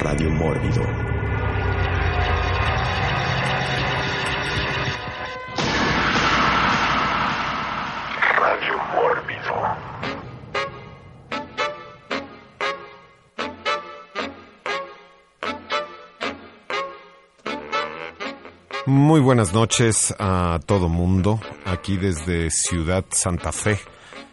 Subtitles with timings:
[0.00, 1.13] Radio Mórbido.
[18.86, 23.78] Muy buenas noches a todo mundo, aquí desde Ciudad Santa Fe,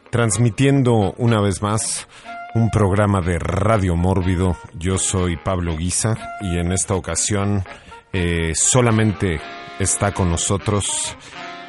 [0.09, 2.05] transmitiendo una vez más
[2.53, 4.57] un programa de Radio Mórbido.
[4.73, 7.63] Yo soy Pablo Guisa y en esta ocasión
[8.11, 9.39] eh, solamente
[9.79, 11.15] está con nosotros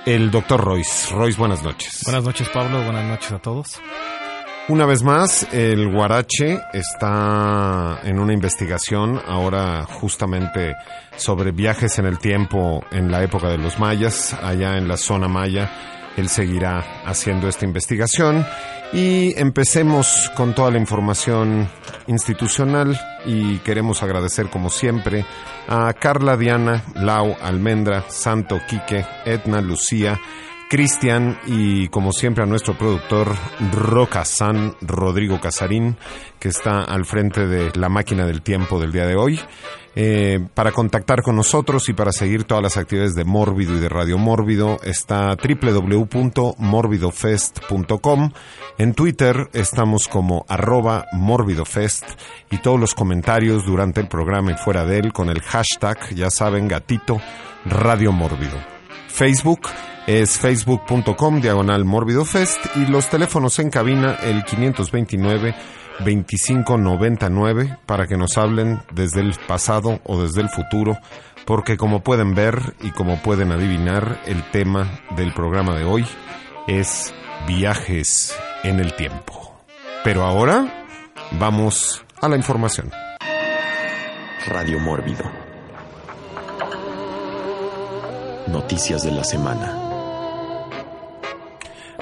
[0.04, 1.14] el doctor Royce.
[1.14, 2.00] Royce, buenas noches.
[2.04, 2.82] Buenas noches, Pablo.
[2.82, 3.80] Buenas noches a todos.
[4.68, 10.76] Una vez más, el Guarache está en una investigación ahora justamente
[11.16, 15.26] sobre viajes en el tiempo en la época de los mayas, allá en la zona
[15.26, 15.68] maya.
[16.16, 18.46] Él seguirá haciendo esta investigación
[18.92, 21.68] y empecemos con toda la información
[22.06, 25.26] institucional y queremos agradecer como siempre
[25.66, 30.20] a Carla Diana, Lau Almendra, Santo Quique, Edna Lucía,
[30.72, 33.36] Cristian y como siempre a nuestro productor
[33.72, 35.98] Roca San Rodrigo Casarín
[36.40, 39.38] que está al frente de la máquina del tiempo del día de hoy.
[39.94, 43.90] Eh, para contactar con nosotros y para seguir todas las actividades de Mórbido y de
[43.90, 48.32] Radio Mórbido está www.morbidofest.com.
[48.78, 52.06] En Twitter estamos como arroba morbidofest
[52.50, 56.30] y todos los comentarios durante el programa y fuera de él con el hashtag, ya
[56.30, 57.20] saben, gatito
[57.66, 58.56] Radio Mórbido.
[59.08, 59.68] Facebook
[60.06, 65.54] es facebook.com diagonal morbidofest y los teléfonos en cabina el 529
[66.00, 70.98] 2599 para que nos hablen desde el pasado o desde el futuro,
[71.44, 76.04] porque como pueden ver y como pueden adivinar, el tema del programa de hoy
[76.66, 77.14] es
[77.46, 79.54] viajes en el tiempo.
[80.04, 80.86] Pero ahora
[81.38, 82.90] vamos a la información.
[84.46, 85.24] Radio Mórbido.
[88.48, 89.81] Noticias de la semana.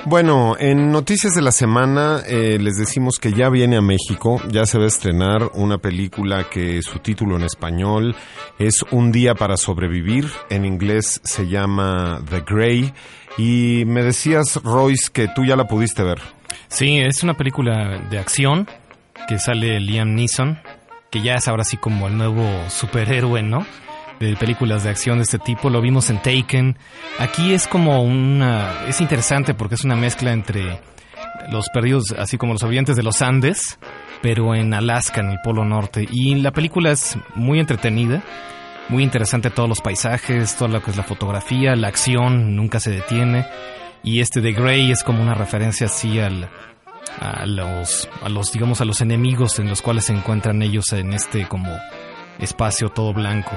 [0.07, 4.65] Bueno, en Noticias de la Semana eh, les decimos que ya viene a México, ya
[4.65, 8.17] se va a estrenar una película que su título en español
[8.59, 12.95] es Un día para sobrevivir, en inglés se llama The Grey,
[13.37, 16.21] y me decías, Royce, que tú ya la pudiste ver.
[16.69, 18.69] Sí, es una película de acción
[19.29, 20.59] que sale Liam Neeson,
[21.11, 23.67] que ya es ahora sí como el nuevo superhéroe, ¿no?
[24.21, 25.71] De películas de acción de este tipo.
[25.71, 26.77] Lo vimos en Taken.
[27.19, 28.85] Aquí es como una...
[28.87, 30.81] Es interesante porque es una mezcla entre
[31.51, 33.79] los perdidos, así como los sobrevivientes de los Andes,
[34.23, 36.07] pero en Alaska, en el Polo Norte.
[36.11, 38.23] Y la película es muy entretenida.
[38.91, 42.91] Muy interesante todos los paisajes, todo lo que es la fotografía, la acción, nunca se
[42.91, 43.47] detiene.
[44.03, 46.51] Y este de Grey es como una referencia así al,
[47.21, 51.13] a los, a los, digamos, a los enemigos en los cuales se encuentran ellos en
[51.13, 51.73] este como
[52.41, 53.53] espacio todo blanco.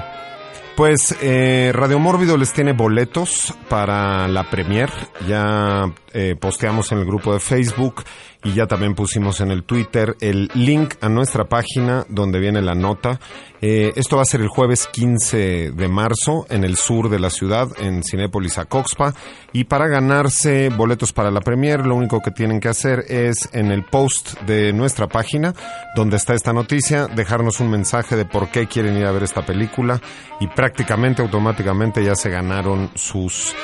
[0.76, 4.90] Pues eh, Radio Mórbido les tiene boletos para la premier.
[5.28, 8.04] Ya eh, posteamos en el grupo de Facebook
[8.44, 12.74] y ya también pusimos en el Twitter el link a nuestra página donde viene la
[12.74, 13.18] nota.
[13.60, 17.30] Eh, esto va a ser el jueves 15 de marzo en el sur de la
[17.30, 19.14] ciudad, en Cinépolis Acoxpa.
[19.52, 23.70] Y para ganarse boletos para la premier, lo único que tienen que hacer es en
[23.70, 25.54] el post de nuestra página,
[25.96, 29.46] donde está esta noticia, dejarnos un mensaje de por qué quieren ir a ver esta
[29.46, 30.00] película
[30.40, 33.54] y prácticamente automáticamente ya se ganaron sus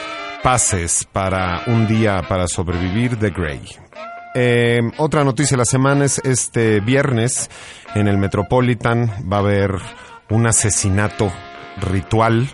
[0.42, 3.60] pases para un día para sobrevivir de Grey.
[4.34, 7.50] Eh, otra noticia de la semana es este viernes
[7.94, 9.72] en el Metropolitan va a haber
[10.28, 11.32] un asesinato
[11.80, 12.48] ritual,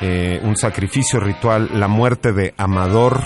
[0.00, 3.22] eh, un sacrificio ritual, la muerte de Amador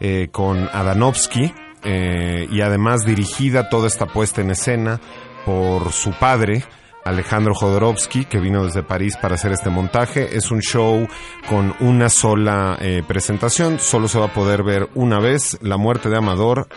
[0.00, 1.52] eh, con Adanovsky
[1.84, 5.00] y además dirigida toda esta puesta en escena
[5.46, 6.64] por su padre,
[7.04, 10.36] Alejandro Jodorowsky, que vino desde París para hacer este montaje.
[10.36, 11.06] Es un show
[11.48, 16.18] con una sola presentación, solo se va a poder ver una vez, La muerte de
[16.18, 16.68] Amador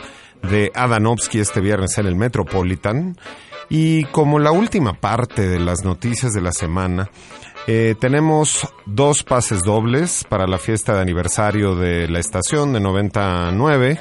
[0.42, 3.18] de Adanovsky este viernes en el Metropolitan.
[3.70, 7.10] Y como la última parte de las noticias de la semana,
[7.68, 14.00] Eh, tenemos dos pases dobles para la fiesta de aniversario de la estación de 99.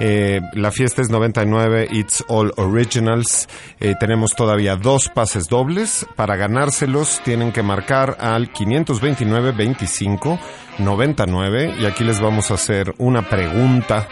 [0.00, 3.48] Eh, la fiesta es 99, It's All Originals.
[3.80, 6.06] Eh, tenemos todavía dos pases dobles.
[6.16, 10.38] Para ganárselos tienen que marcar al 529 25
[10.78, 14.08] 99 y aquí les vamos a hacer una pregunta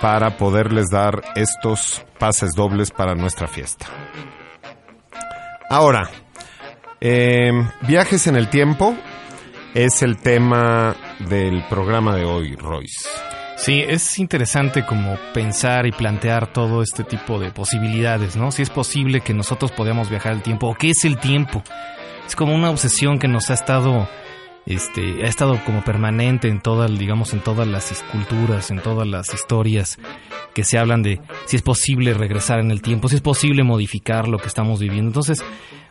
[0.00, 3.86] para poderles dar estos pases dobles para nuestra fiesta.
[5.70, 6.08] Ahora,
[7.00, 7.52] eh,
[7.82, 8.96] viajes en el tiempo
[9.74, 13.08] es el tema del programa de hoy, Royce.
[13.58, 18.52] Sí, es interesante como pensar y plantear todo este tipo de posibilidades, ¿no?
[18.52, 21.64] Si es posible que nosotros podamos viajar el tiempo o qué es el tiempo.
[22.24, 24.08] Es como una obsesión que nos ha estado
[24.64, 29.34] este ha estado como permanente en todas, digamos, en todas las culturas, en todas las
[29.34, 29.98] historias
[30.54, 34.28] que se hablan de si es posible regresar en el tiempo, si es posible modificar
[34.28, 35.08] lo que estamos viviendo.
[35.08, 35.44] Entonces,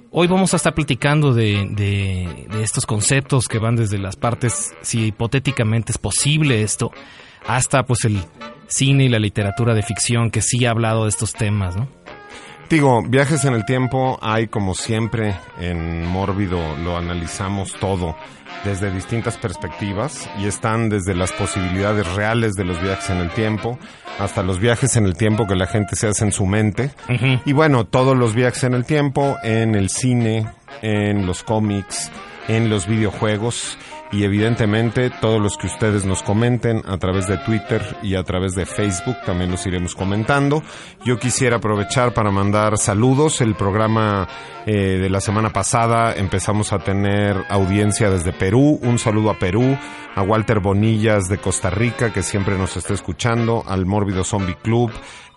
[0.10, 4.74] Hoy vamos a estar platicando de, de, de, estos conceptos que van desde las partes,
[4.82, 6.92] si hipotéticamente es posible esto,
[7.48, 8.24] hasta pues el
[8.68, 11.88] cine y la literatura de ficción que sí ha hablado de estos temas, ¿no?
[12.70, 18.18] Digo, viajes en el tiempo hay como siempre en Mórbido, lo analizamos todo
[18.66, 23.80] desde distintas perspectivas y están desde las posibilidades reales de los viajes en el tiempo
[24.20, 26.92] hasta los viajes en el tiempo que la gente se hace en su mente.
[27.08, 27.42] Uh -huh.
[27.46, 30.48] Y bueno, todos los viajes en el tiempo, en el cine,
[30.82, 32.12] en los cómics,
[32.50, 33.78] en los videojuegos
[34.12, 38.56] y evidentemente todos los que ustedes nos comenten a través de Twitter y a través
[38.56, 40.64] de Facebook también los iremos comentando.
[41.06, 43.42] Yo quisiera aprovechar para mandar saludos.
[43.42, 44.28] El programa
[44.66, 48.80] eh, de la semana pasada empezamos a tener audiencia desde Perú.
[48.82, 49.78] Un saludo a Perú,
[50.16, 54.92] a Walter Bonillas de Costa Rica que siempre nos está escuchando, al Mórbido Zombie Club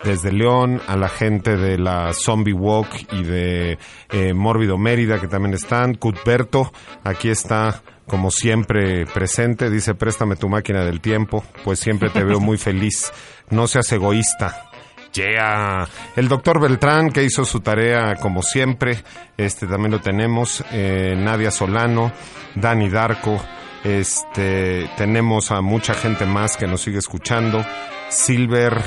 [0.04, 3.78] desde León, a la gente de la Zombie Walk y de
[4.10, 6.72] eh, Mórbido Mérida que también están, Cutberto,
[7.04, 12.40] aquí está como siempre presente, dice préstame tu máquina del tiempo, pues siempre te veo
[12.40, 13.12] muy feliz,
[13.50, 14.66] no seas egoísta.
[15.12, 15.88] Yeah.
[16.14, 19.02] El doctor Beltrán, que hizo su tarea como siempre,
[19.36, 22.12] este también lo tenemos, eh, Nadia Solano,
[22.54, 23.40] Dani Darko,
[23.84, 27.64] este, tenemos a mucha gente más que nos sigue escuchando,
[28.08, 28.82] Silver,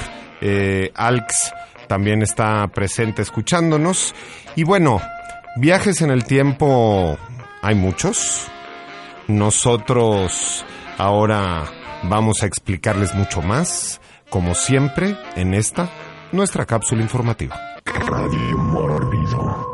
[0.46, 1.54] eh, Alx
[1.88, 4.14] también está presente escuchándonos,
[4.58, 5.00] y bueno,
[5.56, 7.18] viajes en el tiempo
[7.62, 8.48] hay muchos,
[9.28, 10.66] nosotros
[10.98, 11.64] ahora
[12.04, 15.90] vamos a explicarles mucho más, como siempre, en esta,
[16.34, 17.58] nuestra cápsula informativa.
[17.86, 19.74] Radio Mórbido.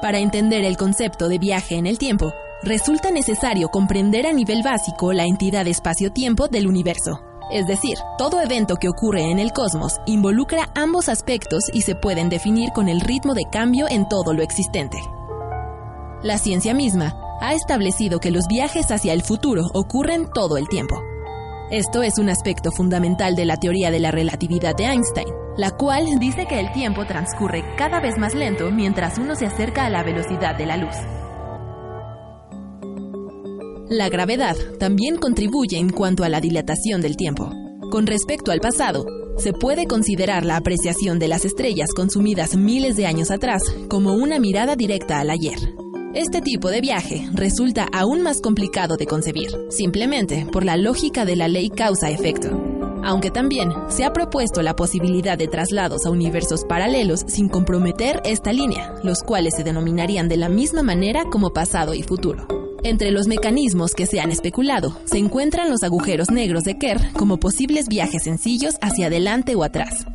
[0.00, 2.32] Para entender el concepto de viaje en el tiempo,
[2.62, 7.31] resulta necesario comprender a nivel básico la entidad espacio-tiempo del universo.
[7.52, 12.30] Es decir, todo evento que ocurre en el cosmos involucra ambos aspectos y se pueden
[12.30, 14.96] definir con el ritmo de cambio en todo lo existente.
[16.22, 21.02] La ciencia misma ha establecido que los viajes hacia el futuro ocurren todo el tiempo.
[21.70, 26.06] Esto es un aspecto fundamental de la teoría de la relatividad de Einstein, la cual
[26.18, 30.02] dice que el tiempo transcurre cada vez más lento mientras uno se acerca a la
[30.02, 30.96] velocidad de la luz.
[33.92, 37.52] La gravedad también contribuye en cuanto a la dilatación del tiempo.
[37.90, 39.04] Con respecto al pasado,
[39.36, 44.40] se puede considerar la apreciación de las estrellas consumidas miles de años atrás como una
[44.40, 45.58] mirada directa al ayer.
[46.14, 51.36] Este tipo de viaje resulta aún más complicado de concebir, simplemente por la lógica de
[51.36, 52.48] la ley causa-efecto.
[53.04, 58.52] Aunque también se ha propuesto la posibilidad de traslados a universos paralelos sin comprometer esta
[58.52, 62.46] línea, los cuales se denominarían de la misma manera como pasado y futuro.
[62.84, 67.38] Entre los mecanismos que se han especulado se encuentran los agujeros negros de Kerr como
[67.38, 70.06] posibles viajes sencillos hacia adelante o atrás,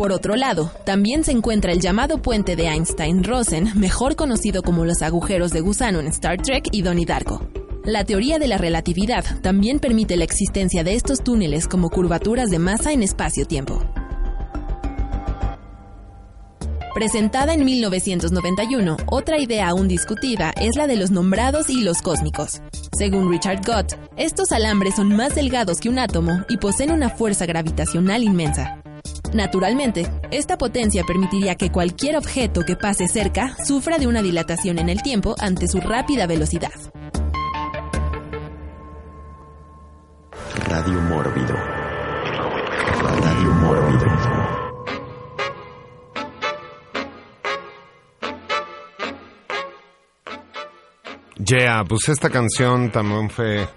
[0.00, 5.02] por otro lado, también se encuentra el llamado puente de Einstein-Rosen, mejor conocido como los
[5.02, 7.49] agujeros de gusano en Star Trek y Donnie Darko.
[7.84, 12.58] La teoría de la relatividad también permite la existencia de estos túneles como curvaturas de
[12.58, 13.82] masa en espacio-tiempo.
[16.92, 22.60] Presentada en 1991, otra idea aún discutida es la de los nombrados hilos cósmicos.
[22.92, 27.46] Según Richard Gott, estos alambres son más delgados que un átomo y poseen una fuerza
[27.46, 28.82] gravitacional inmensa.
[29.32, 34.90] Naturalmente, esta potencia permitiría que cualquier objeto que pase cerca sufra de una dilatación en
[34.90, 36.72] el tiempo ante su rápida velocidad.
[40.68, 41.54] Radio Mórbido.
[43.20, 44.06] Radio Mórbido.
[51.36, 53.68] Yeah, pues esta canción también fue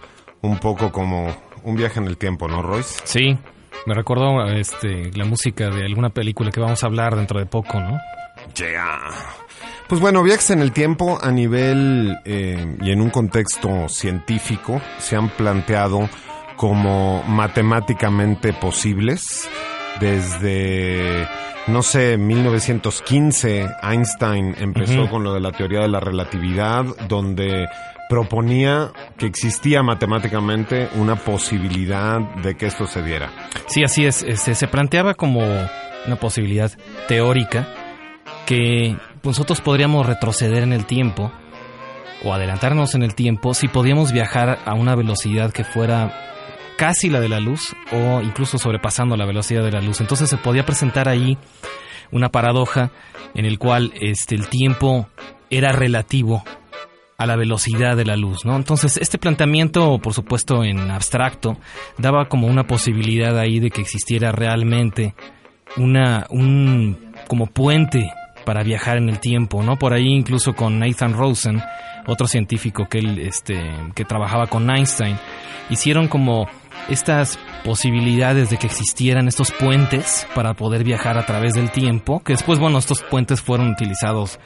[0.42, 3.02] un poco como un viaje en el tiempo, ¿no, Royce?
[3.06, 3.38] Sí,
[3.86, 7.80] me recordó este, la música de alguna película que vamos a hablar dentro de poco,
[7.80, 8.00] ¿no?
[8.56, 9.10] Yeah.
[9.88, 15.16] Pues bueno, viajes en el tiempo a nivel eh, y en un contexto científico se
[15.16, 16.10] han planteado
[16.64, 19.50] como matemáticamente posibles
[20.00, 21.28] desde,
[21.68, 27.68] no sé, 1915 Einstein empezó con lo de la teoría de la relatividad, donde
[28.08, 33.30] proponía que existía matemáticamente una posibilidad de que esto se diera.
[33.66, 34.24] Sí, así es.
[34.24, 36.72] Este, se planteaba como una posibilidad
[37.10, 37.68] teórica
[38.46, 41.30] que nosotros podríamos retroceder en el tiempo
[42.24, 46.30] o adelantarnos en el tiempo si podíamos viajar a una velocidad que fuera
[46.78, 50.02] casi la de la luz o incluso sobrepasando la velocidad de la luz.
[50.02, 51.38] Entonces se podía presentar ahí
[52.12, 52.92] una paradoja
[53.34, 55.08] en el cual este el tiempo
[55.50, 56.44] era relativo
[57.18, 58.56] a la velocidad de la luz, ¿no?
[58.56, 61.58] Entonces, este planteamiento, por supuesto, en abstracto,
[61.98, 65.14] daba como una posibilidad ahí de que existiera realmente
[65.78, 68.12] una un como puente
[68.46, 69.78] para viajar en el tiempo, ¿no?
[69.78, 71.62] Por ahí incluso con Nathan Rosen,
[72.08, 73.62] otro científico que él este
[73.96, 75.18] que trabajaba con Einstein,
[75.70, 76.48] hicieron como
[76.90, 82.34] estas posibilidades de que existieran estos puentes para poder viajar a través del tiempo, que
[82.34, 84.40] después, bueno, estos puentes fueron utilizados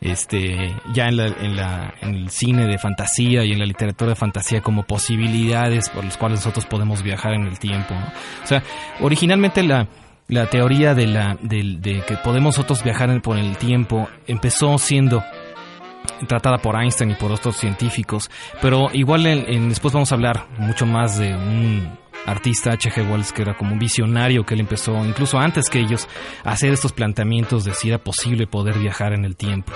[0.00, 4.10] este ya en, la, en, la, en el cine de fantasía y en la literatura
[4.10, 7.94] de fantasía como posibilidades por las cuales nosotros podemos viajar en el tiempo.
[8.44, 8.62] O sea,
[9.00, 9.88] originalmente la,
[10.28, 15.24] la teoría de, la, del- de que podemos nosotros viajar por el tiempo empezó siendo
[16.26, 19.24] tratada por Einstein y por otros científicos, pero igual
[19.68, 23.10] después vamos a hablar mucho más de un artista H.G.
[23.10, 26.08] Wells que era como un visionario que él empezó incluso antes que ellos
[26.44, 29.72] a hacer estos planteamientos de si era posible poder viajar en el tiempo.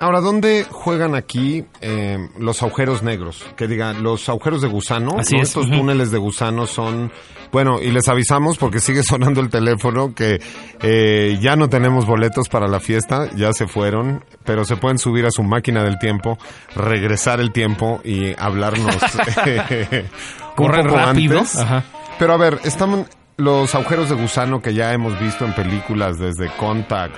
[0.00, 3.44] Ahora, ¿dónde juegan aquí eh, los agujeros negros?
[3.56, 5.42] Que digan, los agujeros de gusano, Así ¿no?
[5.42, 7.10] es, estos túneles de gusano son...
[7.50, 10.40] Bueno, y les avisamos porque sigue sonando el teléfono que
[10.82, 15.26] eh, ya no tenemos boletos para la fiesta, ya se fueron, pero se pueden subir
[15.26, 16.38] a su máquina del tiempo,
[16.76, 18.94] regresar el tiempo y hablarnos
[19.46, 20.06] eh,
[20.54, 21.38] poco rápido.
[21.38, 21.56] antes.
[21.56, 21.84] Ajá.
[22.18, 23.06] Pero a ver, están
[23.38, 27.16] los agujeros de gusano que ya hemos visto en películas desde Contact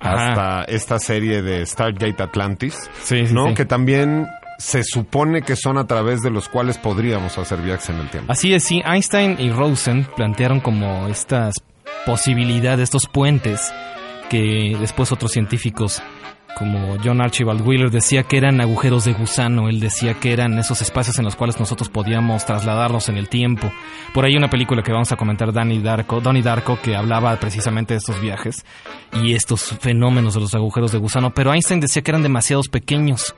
[0.00, 0.28] Ajá.
[0.60, 3.48] hasta esta serie de Stargate Atlantis, Sí, sí, ¿no?
[3.48, 3.54] sí.
[3.54, 7.96] Que también se supone que son a través de los cuales podríamos hacer viajes en
[8.00, 8.30] el tiempo.
[8.30, 11.54] Así es, sí, Einstein y Rosen plantearon como estas
[12.06, 13.72] posibilidades, estos puentes
[14.28, 16.02] que después otros científicos
[16.58, 20.82] como John Archibald Wheeler decía que eran agujeros de gusano, él decía que eran esos
[20.82, 23.72] espacios en los cuales nosotros podíamos trasladarnos en el tiempo.
[24.14, 27.94] Por ahí una película que vamos a comentar, Danny Darko, Donnie Darko, que hablaba precisamente
[27.94, 28.64] de estos viajes
[29.22, 33.34] y estos fenómenos de los agujeros de gusano, pero Einstein decía que eran demasiados pequeños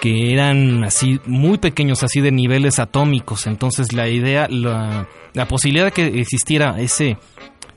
[0.00, 3.46] que eran así muy pequeños, así de niveles atómicos.
[3.46, 5.06] Entonces la idea, la,
[5.48, 7.18] posibilidad de que existiera ese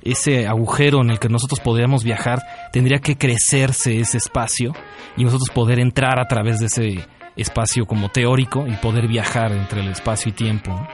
[0.03, 2.39] ese agujero en el que nosotros podríamos viajar,
[2.71, 4.74] tendría que crecerse ese espacio
[5.17, 9.81] y nosotros poder entrar a través de ese espacio como teórico y poder viajar entre
[9.81, 10.88] el espacio y tiempo.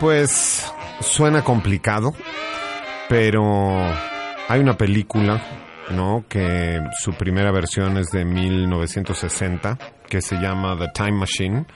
[0.00, 2.14] Pues suena complicado,
[3.08, 3.76] pero
[4.48, 5.42] hay una película,
[5.90, 6.24] ¿no?
[6.28, 11.66] Que su primera versión es de 1960, que se llama The Time Machine,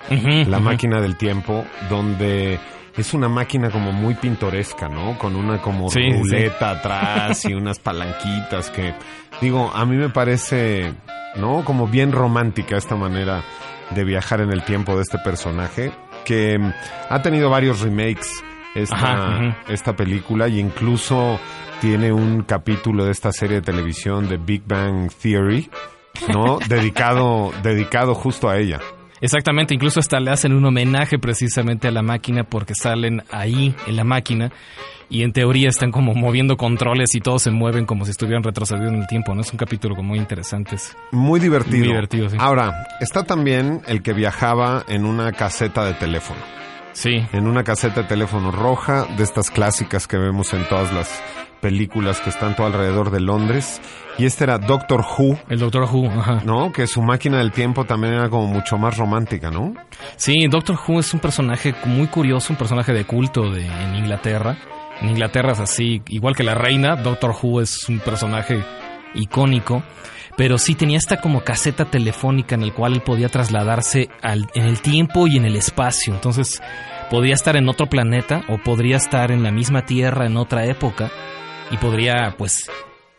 [0.47, 2.59] la máquina del tiempo, donde
[2.97, 5.19] es una máquina como muy pintoresca, ¿no?
[5.19, 6.19] Con una como Sí, sí, sí.
[6.19, 8.95] ruleta atrás y unas palanquitas que,
[9.41, 10.93] digo, a mí me parece,
[11.37, 11.65] ¿no?
[11.65, 13.43] Como bien romántica esta manera
[13.95, 15.93] de viajar en el tiempo de este personaje,
[16.25, 16.73] que mm,
[17.11, 18.43] ha tenido varios remakes
[18.75, 21.39] esta, Ajá, esta película y incluso
[21.81, 25.69] tiene un capítulo de esta serie de televisión de Big Bang Theory,
[26.29, 26.59] ¿no?
[26.69, 28.81] dedicado, dedicado justo a ella.
[29.21, 33.95] Exactamente, incluso hasta le hacen un homenaje precisamente a la máquina porque salen ahí en
[33.97, 34.51] la máquina
[35.09, 38.95] y en teoría están como moviendo controles y todos se mueven como si estuvieran retrocediendo
[38.95, 39.43] en el tiempo, ¿no?
[39.43, 40.75] Es un capítulo como muy interesante.
[40.75, 41.79] es- Muy divertido.
[41.79, 42.37] Muy divertido, sí.
[42.41, 46.41] Ahora, está también el que viajaba en una caseta de teléfono.
[46.93, 51.23] Sí, En una caseta de teléfono roja, de estas clásicas que vemos en todas las
[51.63, 53.81] películas que están todo alrededor de Londres.
[54.19, 56.43] Y este era Doctor Who, el Doctor Who, ajá.
[56.45, 56.71] ¿no?
[56.71, 59.75] Que su máquina del tiempo también era como mucho más romántica, ¿no?
[60.17, 64.59] Sí, Doctor Who es un personaje muy curioso, un personaje de culto de, en Inglaterra.
[65.01, 68.63] En Inglaterra es así, igual que la reina, Doctor Who es un personaje
[69.15, 69.83] icónico,
[70.37, 74.65] pero sí tenía esta como caseta telefónica en el cual él podía trasladarse al- en
[74.65, 76.15] el tiempo y en el espacio.
[76.15, 76.61] Entonces
[77.11, 81.11] podía estar en otro planeta o podría estar en la misma Tierra en otra época
[81.71, 82.69] y podría pues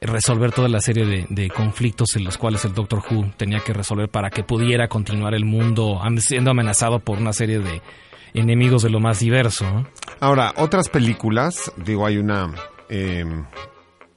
[0.01, 4.09] resolver toda la serie de, conflictos en los cuales el Doctor Who tenía que resolver
[4.09, 7.81] para que pudiera continuar el mundo siendo amenazado por una serie de
[8.33, 9.65] enemigos de lo más diverso.
[10.19, 12.51] Ahora, otras películas, digo, hay una...
[12.89, 13.23] eh,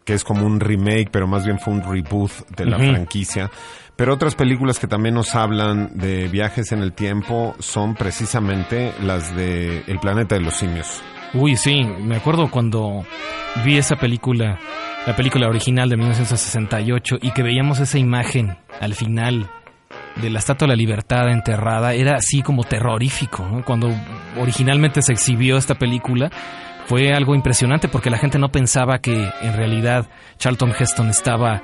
[0.07, 3.51] que es como un remake, pero más bien fue un reboot de la franquicia.
[3.97, 9.35] Pero otras películas que también nos hablan de viajes en el tiempo son precisamente las
[9.35, 11.03] de El planeta de los simios.
[11.35, 13.05] Uy, sí, me acuerdo cuando
[13.65, 14.61] vi esa película,
[15.07, 19.51] la película original de 1968, y que veíamos esa imagen al final
[20.23, 23.65] de la Estatua de la Libertad enterrada, era así como terrorífico, ¿no?
[23.65, 23.93] Cuando
[24.39, 26.31] originalmente se exhibió esta película,
[26.87, 31.63] fue algo impresionante porque la gente no pensaba que en realidad Charlton Heston estaba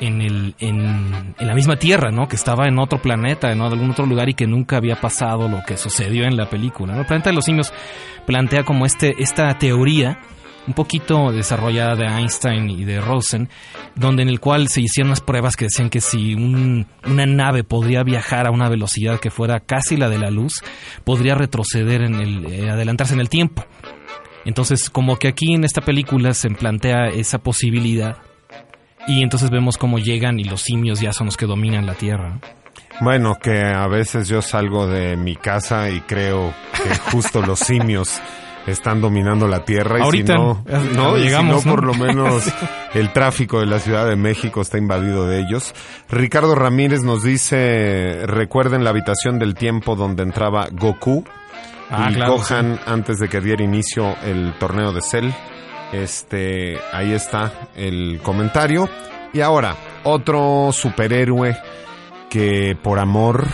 [0.00, 2.26] en, el, en, la misma Tierra, ¿no?
[2.28, 5.62] Que estaba en otro planeta, en algún otro lugar y que nunca había pasado lo
[5.64, 6.94] que sucedió en la película.
[6.94, 7.00] ¿no?
[7.00, 7.72] El planeta de los simios
[8.26, 10.18] plantea como este, esta teoría
[10.66, 13.50] un poquito desarrollada de Einstein y de Rosen,
[13.96, 17.64] donde en el cual se hicieron unas pruebas que decían que si un- una nave
[17.64, 20.62] podría viajar a una velocidad que fuera casi la de la luz,
[21.04, 23.64] podría retroceder en el, eh, adelantarse en el tiempo.
[24.44, 28.18] Entonces, como que aquí en esta película se plantea esa posibilidad
[29.06, 32.30] y entonces vemos cómo llegan y los simios ya son los que dominan la Tierra.
[32.34, 32.40] ¿no?
[33.00, 38.20] Bueno, que a veces yo salgo de mi casa y creo que justo los simios
[38.66, 41.70] están dominando la tierra y Ahorita, si no, eh, no, si ¿no?
[41.70, 42.44] por lo menos
[42.94, 45.74] el tráfico de la Ciudad de México está invadido de ellos.
[46.08, 51.24] Ricardo Ramírez nos dice, recuerden la habitación del tiempo donde entraba Goku
[51.90, 55.30] Ah, y claro, Gohan antes de que diera inicio el torneo de Cell.
[55.92, 58.88] Este, ahí está el comentario.
[59.32, 61.56] Y ahora, otro superhéroe
[62.30, 63.46] que por amor,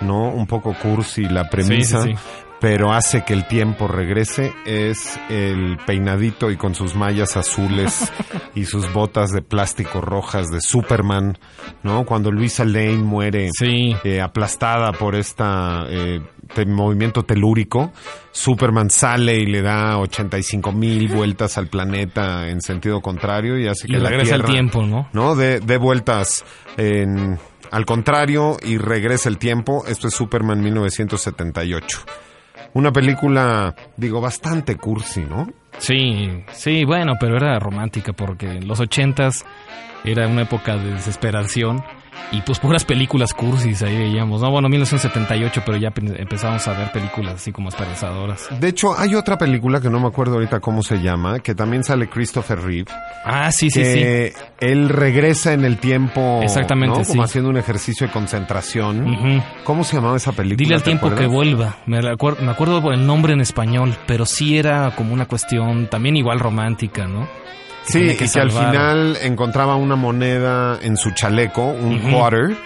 [0.00, 0.30] ¿no?
[0.30, 2.47] Un poco cursi la premisa, sí, sí.
[2.60, 8.12] Pero hace que el tiempo regrese, es el peinadito y con sus mallas azules
[8.54, 11.38] y sus botas de plástico rojas de Superman,
[11.82, 12.04] ¿no?
[12.04, 13.94] Cuando Luisa Lane muere Sí.
[14.02, 16.20] eh, aplastada por esta eh,
[16.66, 17.92] movimiento telúrico,
[18.32, 23.86] Superman sale y le da 85 mil vueltas al planeta en sentido contrario y hace
[23.86, 25.08] Y que la regresa el Tierra, tiempo, ¿no?
[25.12, 25.36] ¿no?
[25.36, 26.44] De, de vueltas
[26.76, 27.38] en,
[27.70, 29.84] al contrario y regresa el tiempo.
[29.86, 31.98] Esto es Superman 1978.
[32.74, 35.48] Una película, digo, bastante cursi, ¿no?
[35.78, 39.44] Sí, sí, bueno, pero era romántica porque en los ochentas
[40.04, 41.82] era una época de desesperación
[42.32, 44.42] y pues puras películas cursis ahí veíamos.
[44.42, 48.48] No, bueno, 1978, pero ya pe- empezamos a ver películas así como esperanzadoras.
[48.60, 51.84] De hecho, hay otra película que no me acuerdo ahorita cómo se llama, que también
[51.84, 52.90] sale Christopher Reeve,
[53.24, 54.02] Ah, sí, sí, sí.
[54.60, 57.04] él regresa en el tiempo, Exactamente, ¿no?
[57.04, 57.10] sí.
[57.12, 59.42] como haciendo un ejercicio de concentración.
[59.64, 60.56] ¿Cómo se llamaba esa película?
[60.58, 61.76] Dile al ¿Te tiempo que vuelva.
[61.86, 66.16] Me, recuer- me acuerdo el nombre en español, pero sí era como una cuestión también
[66.16, 67.28] igual romántica, ¿no?
[67.88, 72.56] Que Sí, tiene y que al final encontraba una moneda en su chaleco, un quarter,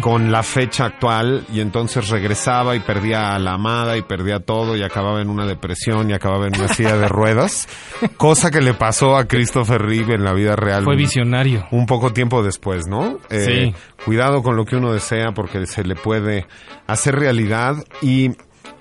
[0.00, 4.76] con la fecha actual, y entonces regresaba y perdía a la amada y perdía todo
[4.76, 7.68] y acababa en una depresión y acababa en una silla de ruedas,
[8.16, 10.84] cosa que le pasó a Christopher Reeve en la vida real.
[10.84, 11.66] Fue visionario.
[11.70, 13.18] un poco tiempo después, ¿no?
[13.30, 13.74] Eh, Sí.
[14.04, 16.46] Cuidado con lo que uno desea porque se le puede
[16.86, 17.76] hacer realidad.
[18.00, 18.30] Y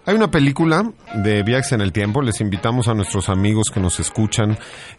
[0.05, 2.21] hay una película de viajes en el tiempo.
[2.21, 4.57] Les invitamos a nuestros amigos que nos escuchan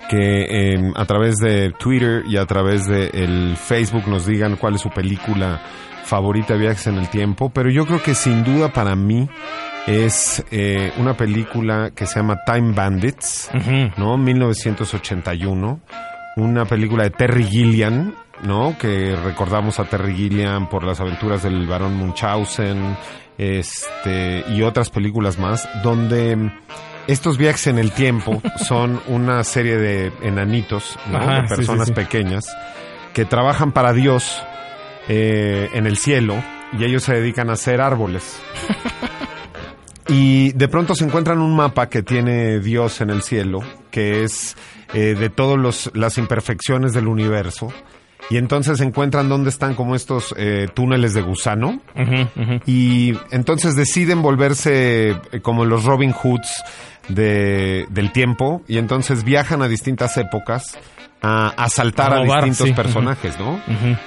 [0.09, 4.75] que eh, a través de Twitter y a través de el Facebook nos digan cuál
[4.75, 5.61] es su película
[6.05, 7.51] favorita de viajes en el tiempo.
[7.51, 9.29] Pero yo creo que sin duda para mí
[9.87, 13.51] es eh, una película que se llama Time Bandits.
[13.97, 14.17] ¿no?
[14.17, 15.81] 1981,
[16.37, 18.77] una película de Terry Gilliam, ¿no?
[18.79, 22.97] Que recordamos a Terry Gilliam por las aventuras del barón Munchausen,
[23.43, 26.53] este, y otras películas más, donde mm,
[27.07, 31.19] estos viajes en el tiempo son una serie de enanitos, ¿no?
[31.19, 31.95] Ajá, de sí, sí, personas sí.
[31.95, 32.45] pequeñas
[33.13, 34.43] que trabajan para Dios
[35.09, 36.43] eh, en el cielo
[36.79, 38.41] y ellos se dedican a hacer árboles.
[40.09, 44.57] Y de pronto se encuentran un mapa que tiene Dios en el cielo, que es
[44.93, 47.73] eh, de todas las imperfecciones del universo.
[48.31, 51.81] Y entonces encuentran dónde están como estos eh, túneles de gusano.
[52.67, 56.63] Y entonces deciden volverse eh, como los Robin Hoods
[57.09, 58.63] de, del tiempo.
[58.69, 60.79] Y entonces viajan a distintas épocas
[61.25, 62.73] a asaltar A distintos sí.
[62.75, 63.61] personajes, ¿no?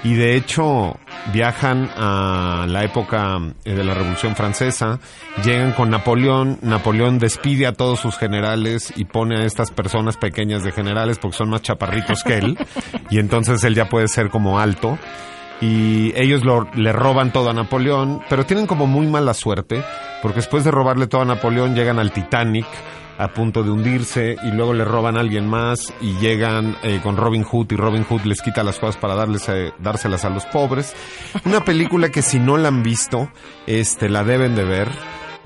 [0.04, 0.98] Y de hecho
[1.34, 5.00] viajan a la época eh, de la Revolución Francesa,
[5.44, 10.64] llegan con Napoleón, Napoleón despide a todos sus generales y pone a estas personas pequeñas
[10.64, 12.58] de generales porque son más chaparritos que él,
[13.10, 14.98] y entonces él ya puede ser como alto.
[15.62, 19.82] Y ellos lo- le roban todo a Napoleón, pero tienen como muy mala suerte,
[20.22, 22.66] porque después de robarle todo a Napoleón llegan al Titanic,
[23.18, 27.18] a punto de hundirse y luego le roban a alguien más y llegan eh, con
[27.18, 30.46] Robin Hood y Robin Hood les quita las cosas para darles eh, dárselas a los
[30.46, 30.94] pobres.
[31.46, 33.30] Una película que si no la han visto,
[33.68, 34.90] este la deben de ver.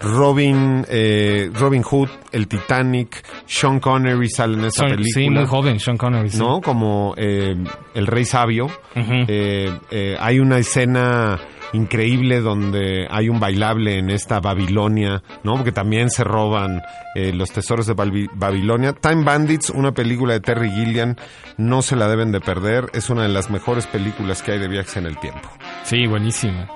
[0.01, 5.09] Robin, eh, Robin Hood, el Titanic, Sean Connery sale en esa película.
[5.13, 6.29] sí, muy joven, Sean Connery.
[6.29, 6.39] sí.
[6.39, 6.61] ¿no?
[6.61, 7.55] Como eh,
[7.93, 8.67] el rey sabio.
[8.95, 11.37] Eh, hay una escena
[11.73, 15.55] increíble donde hay un bailable en esta Babilonia, ¿no?
[15.55, 16.81] Porque también se roban
[17.15, 18.93] eh, los tesoros de Balbi- Babilonia.
[18.93, 21.15] Time Bandits, una película de Terry Gilliam,
[21.57, 22.85] no se la deben de perder.
[22.93, 25.47] Es una de las mejores películas que hay de viajes en el tiempo.
[25.83, 26.67] Sí, buenísimo.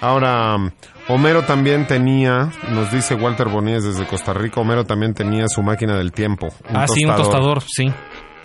[0.00, 0.56] Ahora,
[1.08, 5.96] Homero también tenía, nos dice Walter Boníes desde Costa Rica, Homero también tenía su máquina
[5.96, 6.48] del tiempo.
[6.68, 7.90] ah, sí, un tostador, sí.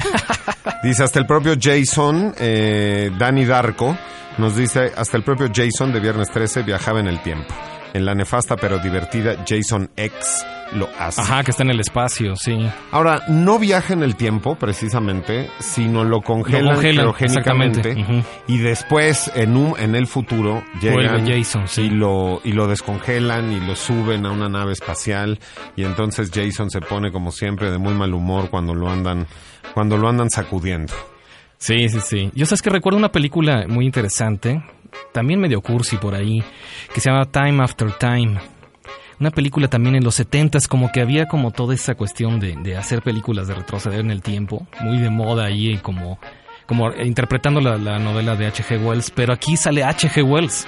[0.83, 3.97] Dice hasta el propio Jason, eh, Danny Darko,
[4.37, 7.53] nos dice hasta el propio Jason de Viernes 13 viajaba en el tiempo.
[7.93, 11.21] En la nefasta pero divertida Jason X lo hace.
[11.21, 12.57] Ajá, que está en el espacio, sí.
[12.91, 19.31] Ahora, no viaja en el tiempo precisamente, sino lo congelan, Lo congelan, criogénicamente y después
[19.35, 21.83] en un en el futuro llegan Jason, sí.
[21.83, 25.39] y lo y lo descongelan y lo suben a una nave espacial
[25.75, 29.27] y entonces Jason se pone como siempre de muy mal humor cuando lo andan
[29.73, 30.93] cuando lo andan sacudiendo.
[31.57, 32.31] Sí, sí, sí.
[32.33, 34.63] Yo sabes que recuerdo una película muy interesante,
[35.11, 36.41] también medio cursi por ahí,
[36.93, 38.39] que se llama Time After Time.
[39.19, 42.77] Una película también en los 70 como que había como toda esa cuestión de, de
[42.77, 46.19] hacer películas de retroceder en el tiempo, muy de moda ahí, como,
[46.65, 48.81] como interpretando la, la novela de H.G.
[48.81, 50.23] Wells, pero aquí sale H.G.
[50.23, 50.65] Wells.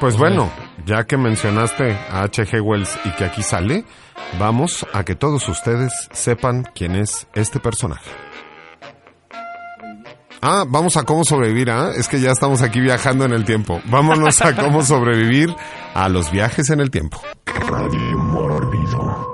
[0.00, 0.50] Pues bueno,
[0.84, 2.60] ya que mencionaste a H.G.
[2.60, 3.84] Wells y que aquí sale,
[4.38, 8.25] vamos a que todos ustedes sepan quién es este personaje.
[10.48, 11.90] Ah, vamos a cómo sobrevivir, ¿ah?
[11.96, 13.80] Es que ya estamos aquí viajando en el tiempo.
[13.86, 15.52] Vámonos a cómo sobrevivir
[15.92, 17.20] a los viajes en el tiempo.
[17.46, 19.26] Radio Mórbido.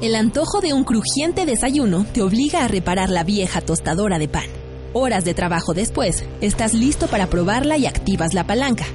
[0.00, 4.46] El antojo de un crujiente desayuno te obliga a reparar la vieja tostadora de pan.
[4.94, 8.86] Horas de trabajo después, estás listo para probarla y activas la palanca.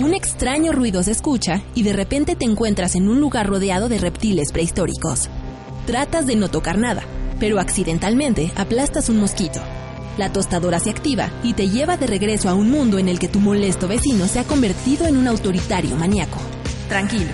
[0.00, 3.98] Un extraño ruido se escucha y de repente te encuentras en un lugar rodeado de
[3.98, 5.28] reptiles prehistóricos.
[5.86, 7.04] Tratas de no tocar nada,
[7.38, 9.60] pero accidentalmente aplastas un mosquito.
[10.18, 13.28] La tostadora se activa y te lleva de regreso a un mundo en el que
[13.28, 16.40] tu molesto vecino se ha convertido en un autoritario maníaco.
[16.88, 17.30] Tranquilo.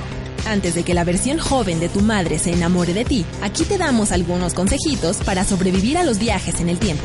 [0.46, 3.78] Antes de que la versión joven de tu madre se enamore de ti, aquí te
[3.78, 7.04] damos algunos consejitos para sobrevivir a los viajes en el tiempo.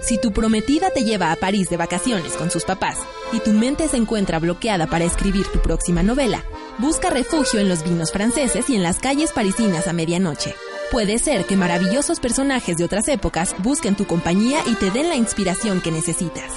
[0.00, 2.96] Si tu prometida te lleva a París de vacaciones con sus papás
[3.32, 6.44] y tu mente se encuentra bloqueada para escribir tu próxima novela,
[6.78, 10.54] busca refugio en los vinos franceses y en las calles parisinas a medianoche.
[10.90, 15.16] Puede ser que maravillosos personajes de otras épocas busquen tu compañía y te den la
[15.16, 16.50] inspiración que necesitas.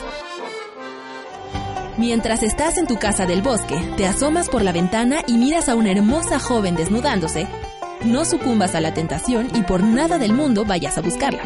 [1.98, 5.76] Mientras estás en tu casa del bosque, te asomas por la ventana y miras a
[5.76, 7.46] una hermosa joven desnudándose.
[8.06, 11.44] No sucumbas a la tentación y por nada del mundo vayas a buscarla.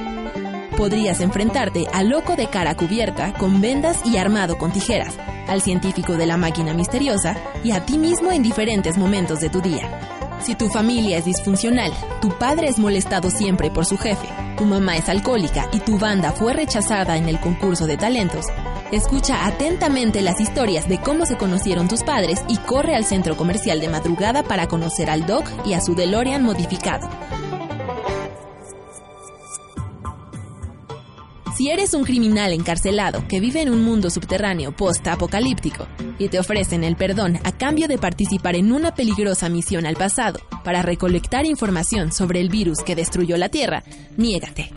[0.78, 5.16] Podrías enfrentarte al loco de cara cubierta, con vendas y armado con tijeras,
[5.48, 9.60] al científico de la máquina misteriosa y a ti mismo en diferentes momentos de tu
[9.60, 10.15] día.
[10.42, 14.96] Si tu familia es disfuncional, tu padre es molestado siempre por su jefe, tu mamá
[14.96, 18.46] es alcohólica y tu banda fue rechazada en el concurso de talentos,
[18.92, 23.80] escucha atentamente las historias de cómo se conocieron tus padres y corre al centro comercial
[23.80, 27.10] de madrugada para conocer al Doc y a su DeLorean modificado.
[31.56, 36.84] Si eres un criminal encarcelado que vive en un mundo subterráneo post-apocalíptico y te ofrecen
[36.84, 42.12] el perdón a cambio de participar en una peligrosa misión al pasado para recolectar información
[42.12, 43.84] sobre el virus que destruyó la Tierra,
[44.18, 44.72] niégate.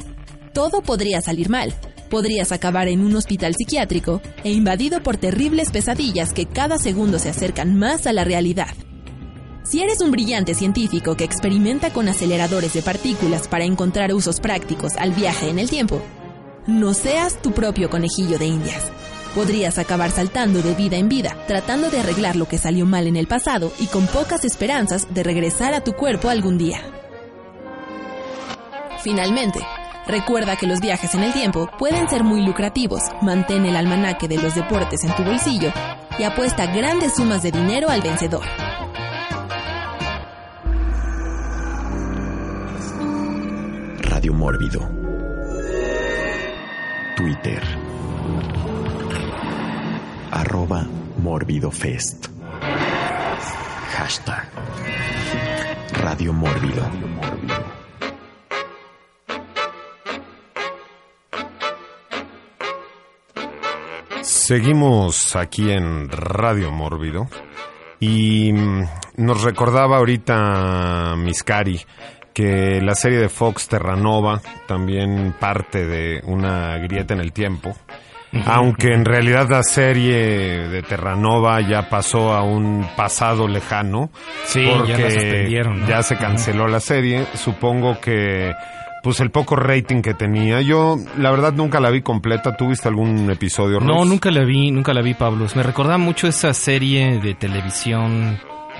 [0.53, 1.75] Todo podría salir mal.
[2.11, 7.29] Podrías acabar en un hospital psiquiátrico e invadido por terribles pesadillas que cada segundo se
[7.29, 8.75] acercan más a la realidad.
[9.63, 14.97] Si eres un brillante científico que experimenta con aceleradores de partículas para encontrar usos prácticos
[14.97, 16.01] al viaje en el tiempo,
[16.67, 18.91] no seas tu propio conejillo de indias.
[19.39, 23.15] Podrías acabar saltando de vida en vida, tratando de arreglar lo que salió mal en
[23.15, 26.81] el pasado y con pocas esperanzas de regresar a tu cuerpo algún día.
[29.01, 29.61] Finalmente,
[30.09, 33.01] recuerda que los viajes en el tiempo pueden ser muy lucrativos.
[33.23, 35.71] Mantén el almanaque de los deportes en tu bolsillo
[36.19, 38.45] y apuesta grandes sumas de dinero al vencedor.
[44.01, 44.81] Radio Mórbido.
[47.17, 47.63] Twitter.
[50.31, 50.87] Arroba
[51.23, 52.29] Mórbidofest.
[53.93, 54.49] Hashtag.
[56.03, 56.89] Radio Mórbido.
[64.23, 67.29] Seguimos aquí en Radio Mórbido
[68.01, 68.85] y mm,
[69.17, 71.81] nos recordaba ahorita Miscari
[72.39, 77.75] que la serie de Fox Terranova, también parte de una grieta en el tiempo,
[78.47, 84.11] Aunque en realidad la serie de Terranova ya pasó a un pasado lejano.
[84.45, 85.51] Sí, porque
[85.89, 87.27] ya se canceló la serie.
[87.35, 88.53] Supongo que
[89.03, 90.61] pues el poco rating que tenía.
[90.61, 92.57] Yo la verdad nunca la vi completa.
[92.57, 93.81] ¿Tuviste algún episodio?
[93.81, 95.47] No, nunca la vi, nunca la vi, Pablo.
[95.55, 98.39] Me recordaba mucho esa serie de televisión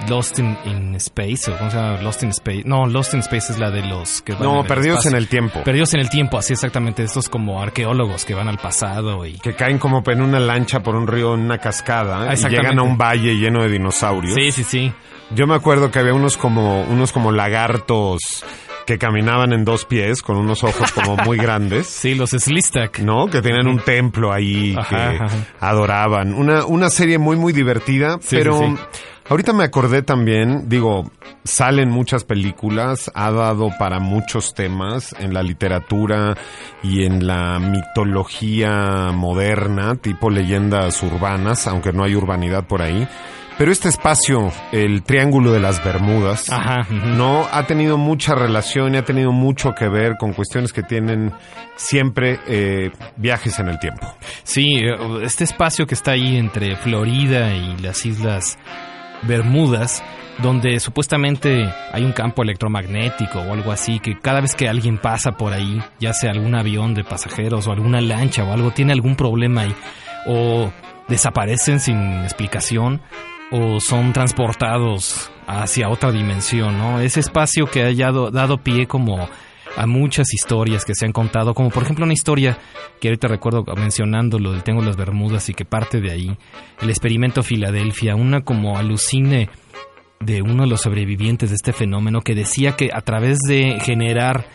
[0.09, 2.63] Lost in, in Space, o cómo se llama, Lost in Space.
[2.65, 5.63] No, Lost in Space es la de los que van No, Perdidos en el tiempo.
[5.65, 9.39] Perdidos en el tiempo, así exactamente, estos como arqueólogos que van al pasado y...
[9.39, 12.63] que caen como en una lancha por un río en una cascada y Exactamente.
[12.63, 14.35] llegan a un valle lleno de dinosaurios.
[14.35, 14.93] Sí, sí, sí.
[15.31, 18.21] Yo me acuerdo que había unos como unos como lagartos
[18.87, 21.87] que caminaban en dos pies con unos ojos como muy grandes.
[21.89, 23.01] Sí, los Slistak.
[23.01, 23.27] ¿No?
[23.27, 25.29] Que tenían un templo ahí Ajá, que ajá.
[25.61, 26.33] adoraban.
[26.33, 29.01] Una, una serie muy, muy divertida, Sí, pero sí, sí.
[29.29, 31.11] Ahorita me acordé también, digo,
[31.45, 36.37] salen muchas películas, ha dado para muchos temas en la literatura
[36.83, 43.07] y en la mitología moderna, tipo leyendas urbanas, aunque no hay urbanidad por ahí.
[43.59, 46.87] Pero este espacio, el Triángulo de las Bermudas, Ajá.
[46.91, 51.33] no ha tenido mucha relación y ha tenido mucho que ver con cuestiones que tienen
[51.75, 54.15] siempre eh, viajes en el tiempo.
[54.45, 58.57] Sí, eh, este espacio que está ahí entre Florida y las islas
[59.23, 60.03] Bermudas,
[60.43, 65.33] donde supuestamente hay un campo electromagnético o algo así, que cada vez que alguien pasa
[65.33, 69.17] por ahí, ya sea algún avión de pasajeros o alguna lancha o algo, tiene algún
[69.17, 69.75] problema ahí,
[70.27, 70.71] o
[71.09, 73.01] desaparecen sin explicación,
[73.51, 77.01] o son transportados hacia otra dimensión, ¿no?
[77.01, 79.29] Ese espacio que haya do- dado pie como
[79.79, 82.59] a muchas historias que se han contado, como por ejemplo una historia
[83.01, 86.37] que ahorita recuerdo mencionando lo del Tengo las Bermudas y que parte de ahí,
[86.83, 89.49] el experimento Filadelfia, una como alucine
[90.19, 94.47] de uno de los sobrevivientes de este fenómeno que decía que a través de generar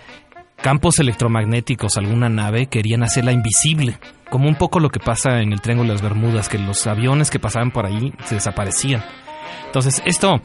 [0.62, 3.98] campos electromagnéticos alguna nave querían hacerla invisible,
[4.30, 7.30] como un poco lo que pasa en el Triángulo de las Bermudas, que los aviones
[7.30, 9.04] que pasaban por ahí se desaparecían.
[9.68, 10.42] Entonces, esto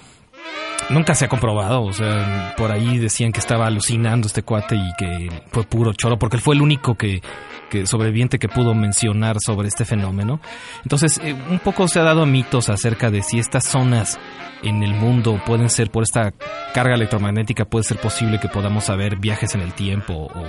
[0.91, 4.93] nunca se ha comprobado, o sea, por ahí decían que estaba alucinando este cuate y
[4.99, 7.23] que fue puro choro, porque él fue el único que,
[7.71, 10.41] que sobreviviente que pudo mencionar sobre este fenómeno.
[10.83, 14.19] Entonces, eh, un poco se ha dado mitos acerca de si estas zonas
[14.63, 16.33] en el mundo pueden ser, por esta
[16.75, 20.45] carga electromagnética, puede ser posible que podamos saber viajes en el tiempo o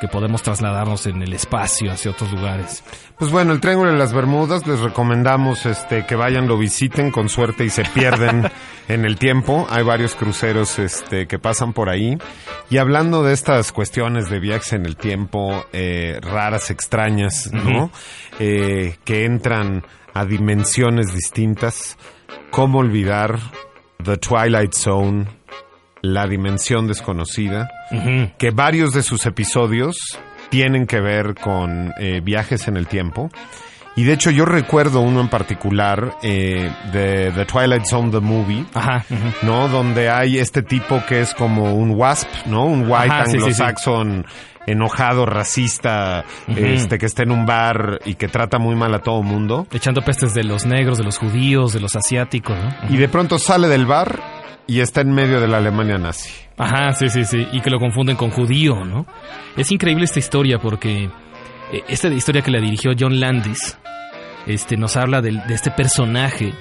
[0.00, 2.84] que podemos trasladarnos en el espacio hacia otros lugares.
[3.18, 7.28] Pues bueno, el Triángulo de las Bermudas les recomendamos este que vayan, lo visiten con
[7.28, 8.48] suerte y se pierden
[8.88, 9.66] en el tiempo.
[9.70, 12.16] Hay varios cruceros este que pasan por ahí.
[12.70, 17.90] Y hablando de estas cuestiones de viajes en el tiempo eh, raras, extrañas, ¿no?
[18.38, 19.84] Eh, que entran
[20.14, 21.96] a dimensiones distintas.
[22.50, 23.38] ¿Cómo olvidar
[24.02, 25.26] The Twilight Zone,
[26.02, 27.70] la dimensión desconocida?
[28.38, 29.96] Que varios de sus episodios
[30.50, 33.30] tienen que ver con eh, viajes en el tiempo.
[33.96, 38.64] Y de hecho yo recuerdo uno en particular eh, de The Twilight Zone, the movie,
[38.72, 39.04] Ajá.
[39.42, 39.66] ¿no?
[39.68, 42.64] Donde hay este tipo que es como un wasp, ¿no?
[42.64, 43.62] Un white Ajá, sí, sí, sí.
[43.62, 44.24] anglo-saxon
[44.68, 49.22] enojado, racista, este que está en un bar y que trata muy mal a todo
[49.22, 49.66] mundo.
[49.72, 52.94] Echando pestes de los negros, de los judíos, de los asiáticos, ¿no?
[52.94, 54.20] Y de pronto sale del bar
[54.68, 56.30] y está en medio de la Alemania nazi.
[56.56, 57.46] Ajá, sí, sí, sí.
[57.52, 59.06] Y que lo confunden con judío, ¿no?
[59.56, 61.04] Es increíble esta historia porque
[61.72, 63.76] eh, esta historia que la dirigió John Landis
[64.46, 66.52] este, nos habla de, este personaje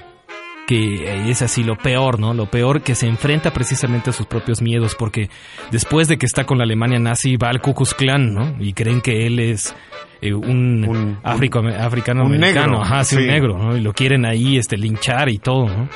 [0.68, 2.34] que es así lo peor, ¿no?
[2.34, 5.30] Lo peor que se enfrenta precisamente a sus propios miedos porque
[5.72, 8.56] después de que está con la Alemania nazi va al Ku Klux Klan, ¿no?
[8.60, 9.74] Y creen que él es
[10.22, 11.70] eh, un, Un- africano
[12.26, 13.22] un americano, negro, ajá, sí, sí.
[13.22, 13.78] un negro, ¿no?
[13.78, 15.88] Y lo quieren ahí este linchar y todo, ¿no?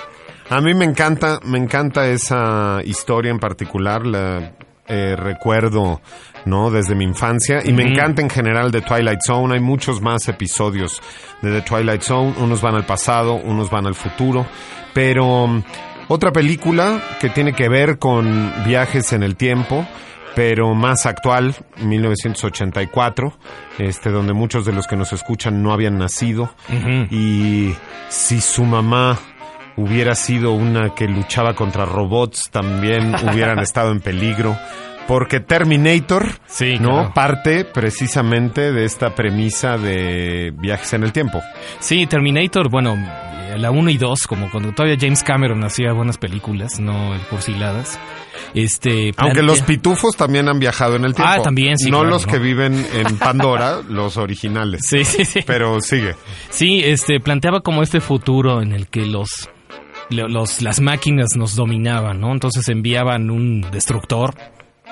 [0.51, 4.51] A mí me encanta, me encanta esa historia en particular, la
[4.85, 6.01] eh, recuerdo,
[6.43, 6.69] ¿no?
[6.69, 9.53] Desde mi infancia y me encanta en general The Twilight Zone.
[9.53, 11.01] Hay muchos más episodios
[11.41, 12.33] de The Twilight Zone.
[12.37, 14.45] Unos van al pasado, unos van al futuro,
[14.93, 15.63] pero mm,
[16.09, 19.87] otra película que tiene que ver con viajes en el tiempo
[20.35, 23.33] pero más actual, 1984,
[23.79, 26.53] este, donde muchos de los que nos escuchan no habían nacido.
[27.09, 27.73] Y
[28.07, 29.19] si su mamá
[29.77, 34.55] hubiera sido una que luchaba contra robots, también hubieran estado en peligro.
[35.07, 36.89] Porque Terminator, Sí, ¿no?
[36.91, 37.13] claro.
[37.13, 41.41] Parte precisamente de esta premisa de viajes en el tiempo.
[41.79, 42.95] Sí, Terminator, bueno,
[43.57, 47.99] la 1 y 2, como cuando todavía James Cameron hacía buenas películas, no cursiladas.
[48.53, 51.33] Este, Aunque los pitufos también han viajado en el tiempo.
[51.35, 52.31] Ah, también, sí, No claro, los ¿no?
[52.33, 54.81] que viven en Pandora, los originales.
[54.87, 55.41] Sí, sí, sí.
[55.45, 56.15] Pero sigue.
[56.49, 59.60] Sí, este, planteaba como este futuro en el que los, lo-
[60.11, 62.31] los, las máquinas nos dominaban, ¿no?
[62.31, 64.35] Entonces enviaban un destructor,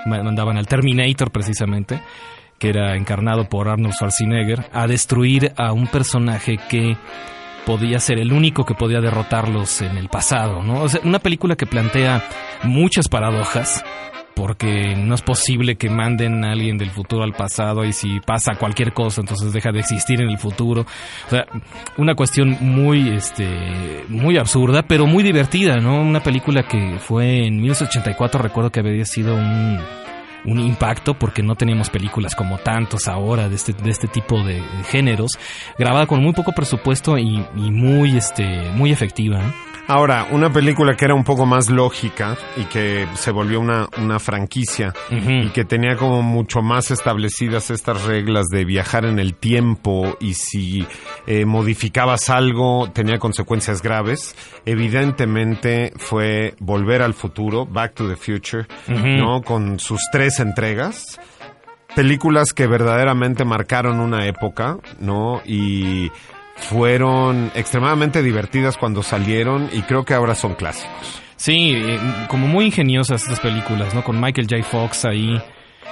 [0.05, 2.01] ma- mandaban al Terminator precisamente,
[2.58, 6.97] que era encarnado por Arnold Schwarzenegger, a destruir a un personaje que
[7.65, 10.86] podía ser el único que podía derrotarlos en el pasado, ¿no?
[11.03, 12.23] Una película que plantea
[12.63, 13.84] muchas paradojas,
[14.39, 18.56] porque no es posible que manden a alguien del futuro al pasado y si pasa
[18.56, 20.86] cualquier cosa entonces deja de existir en el futuro.
[21.28, 21.45] O sea,
[21.97, 26.02] una cuestión muy este muy absurda, pero muy divertida, ¿no?
[26.02, 29.78] Una película que fue en 1984, recuerdo que había sido un
[30.45, 34.63] un impacto porque no teníamos películas como tantos ahora de este, de este tipo de
[34.89, 35.32] géneros,
[35.78, 39.41] grabada con muy poco presupuesto y, y muy, este, muy efectiva.
[39.89, 44.19] Ahora, una película que era un poco más lógica y que se volvió una, una
[44.19, 50.15] franquicia y que tenía como mucho más establecidas estas reglas de viajar en el tiempo
[50.19, 50.86] y si
[51.25, 58.67] eh, modificabas algo tenía consecuencias graves, evidentemente fue Volver al Futuro, Back to the Future.
[58.88, 59.41] ¿no?
[59.41, 61.19] Con sus tres entregas.
[61.95, 65.41] Películas que verdaderamente marcaron una época, ¿no?
[65.43, 66.12] Y
[66.62, 71.22] fueron extremadamente divertidas cuando salieron y creo que ahora son clásicos.
[71.36, 74.04] Sí, eh, como muy ingeniosas estas películas, ¿no?
[74.04, 74.62] Con Michael J.
[74.62, 75.41] Fox ahí,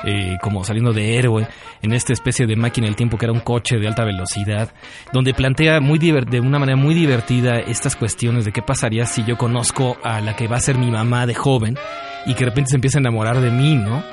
[0.03, 1.47] eh, como saliendo de héroe,
[1.81, 4.73] en esta especie de máquina del tiempo que era un coche de alta velocidad,
[5.13, 9.37] donde plantea muy de una manera muy divertida estas cuestiones de qué pasaría si yo
[9.37, 11.77] conozco a la que va a ser mi mamá de joven
[12.25, 14.03] y que de repente se empieza a enamorar de mí, ¿no?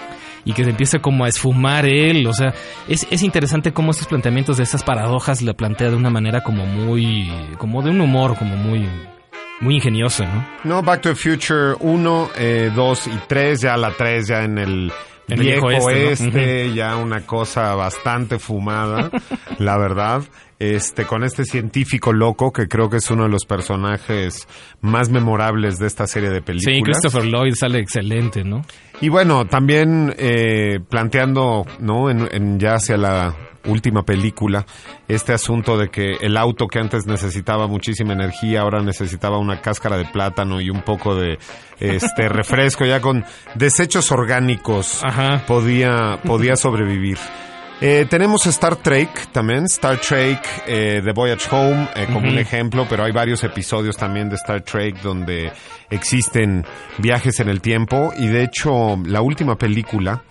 [0.45, 2.55] Y que se empieza como a esfumar él, o sea,
[2.89, 6.67] es, es interesante cómo estos planteamientos de esas paradojas la plantea de una manera como
[6.67, 8.89] muy, como de un humor, como muy,
[9.61, 10.47] muy ingenioso, ¿no?
[10.65, 12.31] No, Back to the Future 1,
[12.75, 14.93] 2 y 3, ya la 3 ya en el
[15.29, 19.11] el viejo viejo este, oeste, ya una cosa bastante fumada,
[19.59, 20.23] la verdad.
[20.61, 24.47] Este, con este científico loco que creo que es uno de los personajes
[24.81, 26.77] más memorables de esta serie de películas.
[26.77, 28.65] Sí, Christopher Lloyd sale excelente, ¿no?
[29.01, 32.09] Y bueno, también eh, planteando, ¿no?
[32.09, 33.35] En, en ya hacia la
[33.67, 34.67] última película,
[35.09, 39.97] este asunto de que el auto que antes necesitaba muchísima energía, ahora necesitaba una cáscara
[39.97, 41.39] de plátano y un poco de
[41.81, 43.25] este refresco, ya con
[43.55, 45.45] desechos orgánicos Ajá.
[45.47, 47.19] podía, podía sobrevivir.
[47.81, 52.87] Eh, tenemos Star Trek también, Star Trek, eh, The Voyage Home, eh, como un ejemplo,
[52.89, 55.53] pero hay varios episodios también de Star Trek donde
[55.91, 56.65] existen
[56.99, 60.23] viajes en el tiempo y de hecho la última película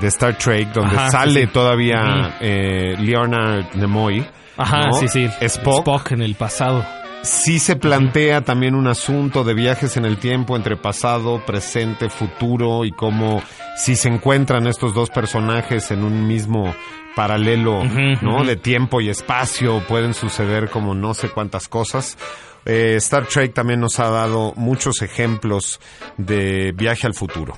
[0.00, 1.52] de Star Trek donde Ajá, sale sí, sí.
[1.52, 2.34] todavía Ujú.
[2.40, 4.92] eh, Leonard Nimoy, Ajá, ¿no?
[4.94, 5.28] sí, sí.
[5.40, 6.84] Spock, en el pasado.
[7.22, 12.84] sí se plantea también un asunto de viajes en el tiempo entre pasado, presente, futuro
[12.84, 13.42] y cómo
[13.76, 16.74] si se encuentran estos dos personajes en un mismo
[17.16, 17.82] paralelo,
[18.22, 18.44] ¿no?
[18.44, 22.16] De tiempo y espacio pueden suceder como no sé cuántas cosas.
[22.64, 25.80] Eh, Star Trek también nos ha dado muchos ejemplos
[26.16, 27.56] de viaje al futuro.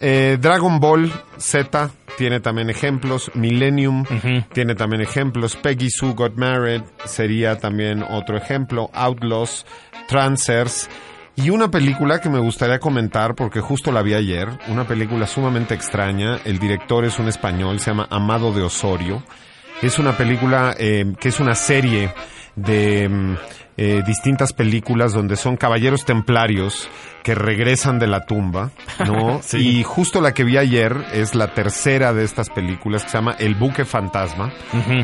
[0.00, 3.30] Eh, Dragon Ball Z tiene también ejemplos.
[3.34, 4.04] Millennium
[4.52, 5.56] tiene también ejemplos.
[5.56, 8.90] Peggy Sue Got Married sería también otro ejemplo.
[8.92, 9.66] Outlaws,
[10.08, 10.88] Trancers.
[11.36, 14.48] Y una película que me gustaría comentar porque justo la vi ayer.
[14.68, 16.38] Una película sumamente extraña.
[16.44, 19.22] El director es un español, se llama Amado de Osorio.
[19.82, 22.10] Es una película eh, que es una serie
[22.54, 23.36] de mm,
[23.76, 26.88] eh, distintas películas donde son caballeros templarios
[27.26, 28.70] que regresan de la tumba,
[29.04, 29.40] ¿no?
[29.46, 29.78] Sí.
[29.78, 33.34] Y justo la que vi ayer es la tercera de estas películas que se llama
[33.38, 34.52] El buque fantasma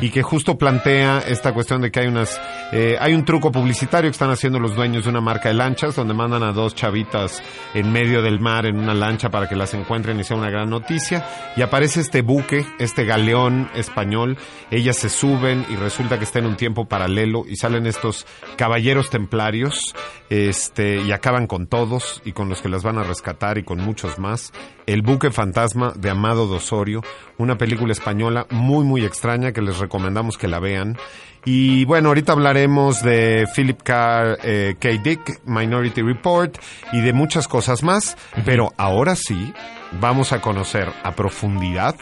[0.00, 2.40] y que justo plantea esta cuestión de que hay unas
[2.72, 5.96] eh, hay un truco publicitario que están haciendo los dueños de una marca de lanchas
[5.96, 7.42] donde mandan a dos chavitas
[7.74, 10.70] en medio del mar en una lancha para que las encuentren y sea una gran
[10.70, 14.38] noticia y aparece este buque, este galeón español,
[14.70, 18.26] ellas se suben y resulta que está en un tiempo paralelo y salen estos
[18.62, 19.92] caballeros templarios
[20.30, 23.80] este y acaban con todos y con los que las van a rescatar y con
[23.80, 24.52] muchos más.
[24.86, 27.02] El buque fantasma de Amado de Osorio,
[27.38, 30.96] una película española muy muy extraña que les recomendamos que la vean.
[31.44, 34.36] Y bueno, ahorita hablaremos de Philip K.
[34.44, 34.90] eh, K.
[35.02, 36.56] Dick, Minority Report
[36.92, 39.52] y de muchas cosas más, pero ahora sí
[40.00, 41.96] vamos a conocer a profundidad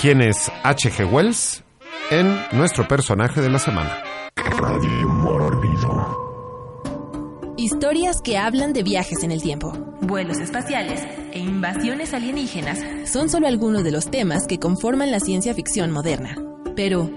[0.00, 1.12] quién es H.G.
[1.12, 1.62] Wells
[2.10, 4.23] en nuestro personaje de la semana.
[4.36, 6.24] Radio Mórbido.
[7.56, 11.00] Historias que hablan de viajes en el tiempo, vuelos espaciales
[11.32, 16.36] e invasiones alienígenas son solo algunos de los temas que conforman la ciencia ficción moderna.
[16.74, 17.10] Pero,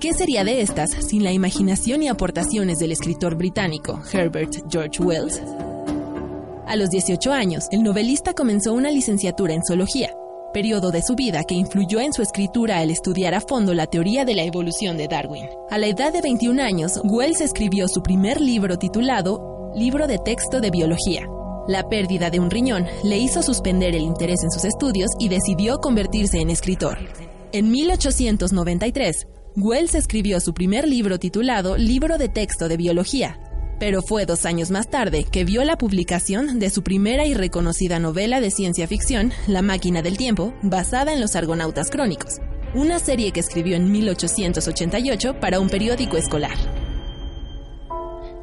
[0.00, 5.42] ¿qué sería de estas sin la imaginación y aportaciones del escritor británico Herbert George Wells?
[6.66, 10.14] A los 18 años, el novelista comenzó una licenciatura en zoología,
[10.54, 14.24] periodo de su vida que influyó en su escritura al estudiar a fondo la teoría
[14.24, 15.46] de la evolución de Darwin.
[15.68, 20.60] A la edad de 21 años, Wells escribió su primer libro titulado Libro de texto
[20.60, 21.26] de biología,
[21.66, 25.78] La pérdida de un riñón le hizo suspender el interés en sus estudios y decidió
[25.78, 26.98] convertirse en escritor.
[27.52, 29.26] En 1893,
[29.56, 33.38] Wells escribió su primer libro titulado Libro de Texto de Biología,
[33.84, 37.98] pero fue dos años más tarde que vio la publicación de su primera y reconocida
[37.98, 42.38] novela de ciencia ficción, La máquina del tiempo, basada en los Argonautas Crónicos,
[42.74, 46.56] una serie que escribió en 1888 para un periódico escolar.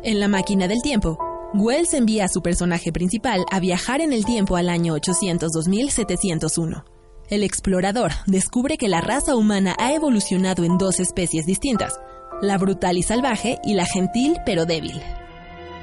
[0.04, 1.18] En La máquina del tiempo,
[1.56, 6.84] Wells envía a su personaje principal a viajar en el tiempo al año 800-2701.
[7.32, 12.00] El explorador descubre que la raza humana ha evolucionado en dos especies distintas,
[12.44, 15.02] la brutal y salvaje y la gentil pero débil.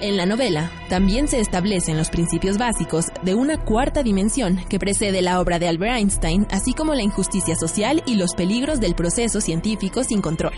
[0.00, 5.22] En la novela también se establecen los principios básicos de una cuarta dimensión que precede
[5.22, 9.40] la obra de Albert Einstein, así como la injusticia social y los peligros del proceso
[9.40, 10.54] científico sin control.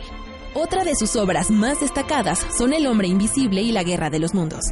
[0.52, 4.34] Otra de sus obras más destacadas son El hombre invisible y La guerra de los
[4.34, 4.64] mundos.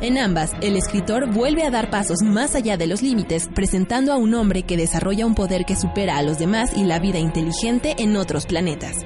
[0.00, 4.16] En ambas, el escritor vuelve a dar pasos más allá de los límites, presentando a
[4.16, 7.94] un hombre que desarrolla un poder que supera a los demás y la vida inteligente
[7.98, 8.96] en otros planetas.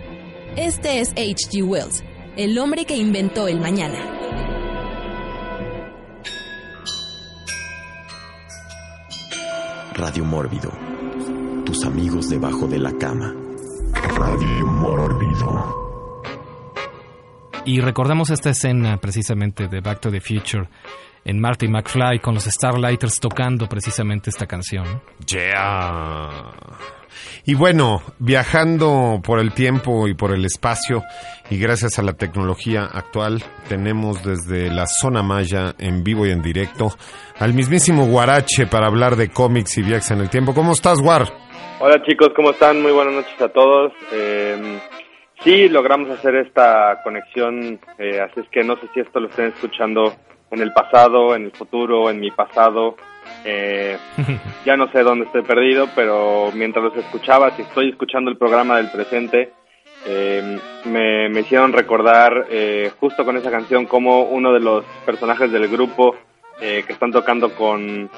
[0.56, 1.62] Este es H.G.
[1.62, 2.04] Wells,
[2.36, 4.63] el hombre que inventó el mañana.
[9.94, 10.72] Radio Mórbido.
[11.64, 13.32] Tus amigos debajo de la cama.
[14.16, 15.83] Radio Mórbido.
[17.66, 20.68] Y recordamos esta escena precisamente de Back to the Future
[21.24, 25.02] en Marty McFly con los Starlighters tocando precisamente esta canción.
[25.26, 26.42] Yeah.
[27.46, 31.02] Y bueno, viajando por el tiempo y por el espacio
[31.48, 36.42] y gracias a la tecnología actual, tenemos desde la zona maya en vivo y en
[36.42, 36.90] directo
[37.38, 40.52] al mismísimo Guarache para hablar de cómics y viajes en el tiempo.
[40.52, 41.28] ¿Cómo estás, Guar?
[41.80, 42.82] Hola chicos, ¿cómo están?
[42.82, 43.92] Muy buenas noches a todos.
[44.12, 44.80] Eh,
[45.44, 49.46] sí, logramos hacer esta conexión, eh, así es que no sé si esto lo estén
[49.46, 50.12] escuchando
[50.50, 52.96] en el pasado, en el futuro, en mi pasado.
[53.44, 53.96] Eh,
[54.64, 58.78] ya no sé dónde estoy perdido, pero mientras los escuchaba, si estoy escuchando el programa
[58.78, 59.52] del presente,
[60.06, 65.50] eh, me, me hicieron recordar eh, justo con esa canción como uno de los personajes
[65.50, 66.14] del grupo
[66.60, 68.10] eh, que están tocando con,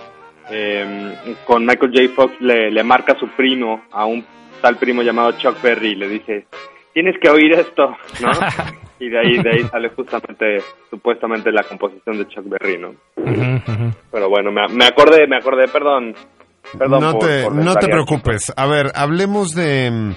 [0.50, 2.14] eh, con Michael J.
[2.14, 4.24] Fox le, le marca a su primo, a un
[4.60, 6.46] tal primo llamado Chuck Berry, y le dice,
[6.96, 8.30] tienes que oír esto, ¿no?
[9.00, 12.94] y de ahí, de ahí sale justamente, supuestamente, la composición de Chuck Berry, ¿no?
[14.10, 16.14] Pero bueno, me, me acordé, me acordé, perdón.
[16.78, 18.50] Perdón no por- te, por no te preocupes.
[18.56, 20.10] A ver, hablemos de mm,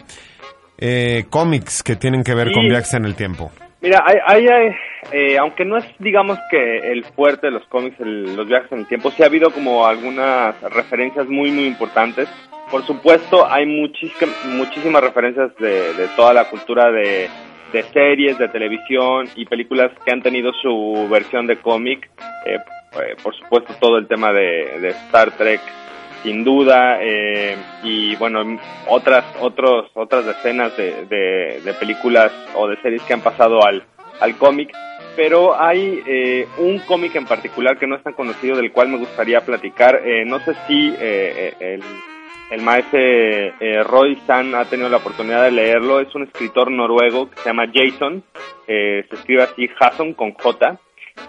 [0.77, 3.51] eh, cómics que tienen que ver con viajes en el tiempo.
[3.81, 4.71] Mira, hay, hay, hay,
[5.11, 8.79] eh, aunque no es, digamos que el fuerte de los cómics, el- los viajes en
[8.79, 12.29] el tiempo, sí ha habido como algunas referencias muy, muy importantes.
[12.69, 17.29] Por supuesto, hay muchísimas, referencias de, de toda la cultura de,
[17.71, 22.09] de series, de televisión y películas que han tenido su versión de cómic.
[22.45, 22.57] Eh,
[22.93, 25.61] eh, por supuesto, todo el tema de, de Star Trek,
[26.23, 33.13] sin duda, eh, y bueno, otras, otros, otras decenas de, películas o de series que
[33.13, 33.83] han pasado al,
[34.37, 34.71] cómic,
[35.15, 38.97] pero hay eh, un cómic en particular que no es tan conocido del cual me
[38.97, 40.01] gustaría platicar.
[40.03, 41.83] Eh, no sé si eh, el,
[42.49, 45.99] el maestro eh, Roy San ha tenido la oportunidad de leerlo.
[45.99, 48.23] Es un escritor noruego que se llama Jason,
[48.67, 50.79] eh, se escribe así Jason con J.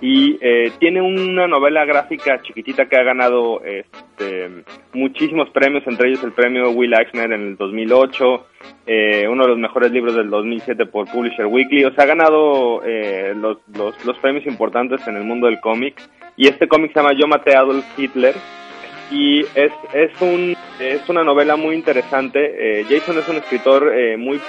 [0.01, 4.63] Y eh, tiene una novela gráfica chiquitita que ha ganado este,
[4.93, 8.47] muchísimos premios, entre ellos el premio Will Eisner en el 2008,
[8.87, 12.83] eh, uno de los mejores libros del 2007 por Publisher Weekly, o sea, ha ganado
[12.85, 16.01] eh, los, los, los premios importantes en el mundo del cómic.
[16.37, 18.35] Y este cómic se llama Yo maté a Adolf Hitler
[19.11, 22.81] y es, es, un, es una novela muy interesante.
[22.81, 24.41] Eh, Jason es un escritor eh, muy,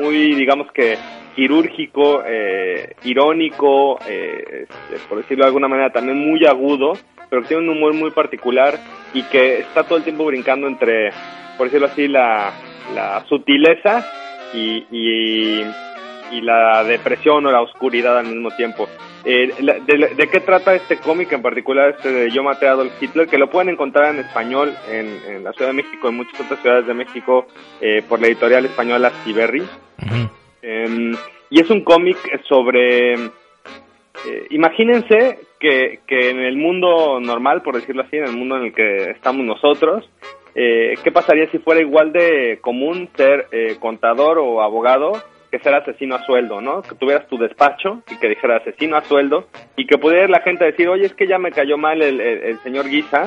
[0.00, 0.96] muy, digamos que
[1.36, 4.66] quirúrgico, eh, irónico, eh,
[5.06, 6.94] por decirlo de alguna manera, también muy agudo,
[7.28, 8.78] pero tiene un humor muy particular
[9.12, 11.10] y que está todo el tiempo brincando entre,
[11.58, 12.52] por decirlo así, la,
[12.94, 14.04] la sutileza
[14.54, 15.62] y, y,
[16.30, 18.88] y la depresión o la oscuridad al mismo tiempo.
[19.24, 22.92] Eh, de, de qué trata este cómic en particular, este de Yo maté a Adolf
[23.00, 23.26] Hitler?
[23.26, 26.60] Que lo pueden encontrar en español en, en la Ciudad de México, en muchas otras
[26.60, 27.46] ciudades de México,
[27.80, 29.64] eh, por la editorial española Ciberri.
[30.62, 31.12] Eh,
[31.50, 32.18] y es un cómic
[32.48, 33.14] sobre...
[33.14, 38.64] eh, imagínense que, que en el mundo normal, por decirlo así, en el mundo en
[38.66, 40.08] el que estamos nosotros,
[40.54, 45.12] eh, ¿qué pasaría si fuera igual de común ser eh, contador o abogado
[45.56, 46.82] que ser asesino a sueldo, ¿no?
[46.82, 50.64] Que tuvieras tu despacho y que dijera asesino a sueldo y que pudiera la gente
[50.64, 53.24] decir, oye, es que ya me cayó mal el, el- el señor Guisa,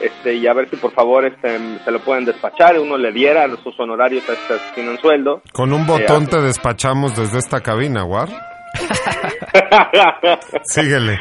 [0.00, 3.46] este, y a ver si por favor este, se lo pueden despachar, uno le diera
[3.62, 5.42] sus honorarios a este asesino en sueldo.
[5.52, 8.28] Con un botón te despachamos desde esta cabina, War.
[10.64, 11.18] Síguele.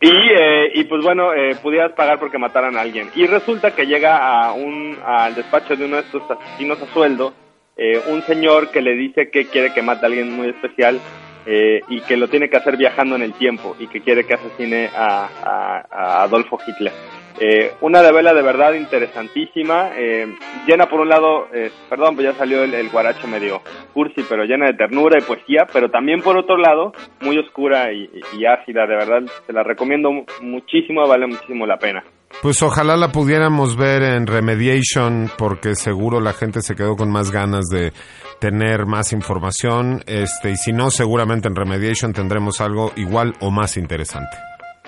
[0.00, 3.08] Y, eh, y pues bueno, eh, pudieras pagar porque mataran a alguien.
[3.14, 7.32] Y resulta que llega a un, al despacho de uno de estos asesinos a sueldo
[7.76, 11.00] eh, un señor que le dice que quiere que mate a alguien muy especial
[11.46, 14.34] eh, y que lo tiene que hacer viajando en el tiempo y que quiere que
[14.34, 16.92] asesine a, a- Adolfo Hitler.
[17.40, 20.26] Eh, una novela de verdad interesantísima, eh,
[20.68, 23.60] llena por un lado, eh, perdón, pues ya salió el, guaracho medio
[23.92, 28.08] cursi, pero llena de ternura y poesía, pero también por otro lado, muy oscura y,
[28.38, 32.04] y- ácida, de verdad, te la recomiendo mu- muchísimo, vale muchísimo la pena.
[32.42, 37.30] Pues ojalá la pudiéramos ver en Remediation, porque seguro la gente se quedó con más
[37.30, 37.92] ganas de
[38.38, 40.02] tener más información.
[40.06, 44.36] Este, y si no, seguramente en Remediation tendremos algo igual o más interesante.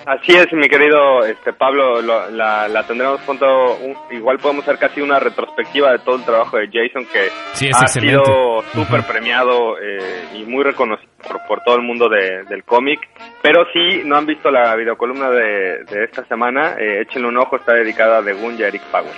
[0.07, 3.45] Así es, mi querido este Pablo, lo- la, la tendremos pronto,
[3.75, 7.65] un- igual podemos hacer casi una retrospectiva de todo el trabajo de Jason que Sí,
[7.73, 8.23] ha excelente.
[8.23, 13.01] sido súper premiado eh, y muy reconocido por, por todo el mundo de- del cómic,
[13.41, 17.57] pero si no han visto la videocolumna de, de esta semana, eh, échenle un ojo,
[17.57, 19.11] está dedicada a The Gun y Eric Powell.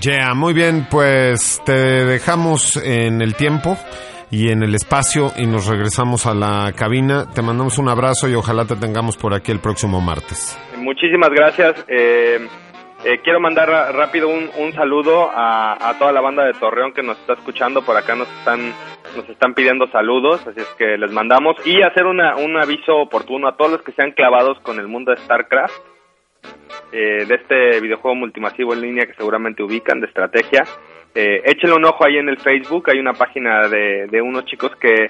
[0.00, 3.78] Yeah, muy bien, pues te dejamos en el tiempo
[4.34, 7.26] y en el espacio y nos regresamos a la cabina.
[7.32, 10.58] Te mandamos un abrazo y ojalá te tengamos por aquí el próximo martes.
[10.76, 11.84] Muchísimas gracias.
[11.86, 12.40] eh,
[13.04, 17.02] eh, quiero mandar rápido un, un saludo a, a toda la banda de Torreón que
[17.04, 17.82] nos está escuchando.
[17.82, 18.72] Por acá nos están
[19.16, 21.54] nos están pidiendo saludos, así es que les mandamos.
[21.64, 25.12] Y hacer una, un aviso oportuno a todos los que sean clavados con el mundo
[25.12, 25.74] de StarCraft,
[26.90, 30.64] eh, de este videojuego multimasivo en línea que seguramente ubican, de estrategia.
[31.14, 34.72] Eh, échenle un ojo ahí en el Facebook, hay una página de, de unos chicos
[34.80, 35.06] que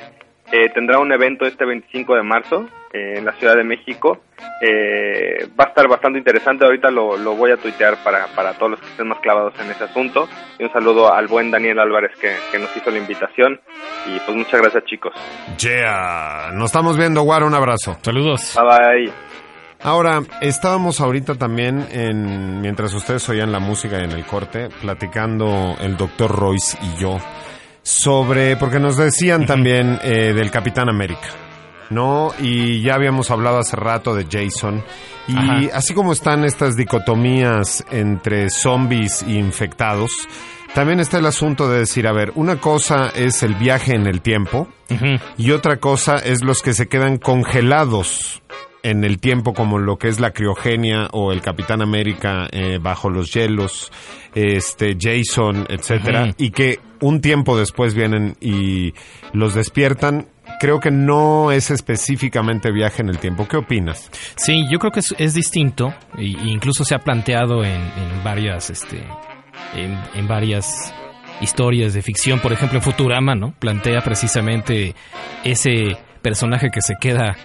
[0.52, 4.20] eh, tendrá un evento este 25 de marzo eh, en la Ciudad de México.
[4.60, 8.72] Eh, va a estar bastante interesante, ahorita lo, lo voy a tuitear para, para todos
[8.72, 10.28] los que estén más clavados en ese asunto.
[10.58, 13.58] Y un saludo al buen Daniel Álvarez que, que nos hizo la invitación.
[14.06, 15.14] Y pues muchas gracias chicos.
[15.58, 17.96] Yeah, nos estamos viendo, Guaro, un abrazo.
[18.02, 18.54] Saludos.
[18.54, 19.33] Bye bye.
[19.84, 25.98] Ahora, estábamos ahorita también, en, mientras ustedes oían la música en el corte, platicando el
[25.98, 27.18] doctor Royce y yo
[27.82, 31.28] sobre, porque nos decían también eh, del Capitán América,
[31.90, 32.32] ¿no?
[32.40, 34.82] Y ya habíamos hablado hace rato de Jason.
[35.28, 35.60] Y Ajá.
[35.74, 40.12] así como están estas dicotomías entre zombies e infectados,
[40.72, 44.22] también está el asunto de decir, a ver, una cosa es el viaje en el
[44.22, 44.66] tiempo,
[45.36, 48.40] y otra cosa es los que se quedan congelados
[48.84, 53.08] en el tiempo como lo que es la criogenia o el Capitán América eh, bajo
[53.08, 53.90] los hielos,
[54.34, 58.92] este Jason, etcétera, y que un tiempo después vienen y
[59.32, 60.28] los despiertan.
[60.60, 63.48] Creo que no es específicamente viaje en el tiempo.
[63.48, 64.10] ¿Qué opinas?
[64.36, 68.68] Sí, yo creo que es, es distinto y incluso se ha planteado en, en varias,
[68.68, 69.02] este,
[69.74, 70.94] en, en varias
[71.40, 72.38] historias de ficción.
[72.38, 73.54] Por ejemplo, en Futurama, ¿no?
[73.58, 74.94] Plantea precisamente
[75.42, 77.36] ese personaje que se queda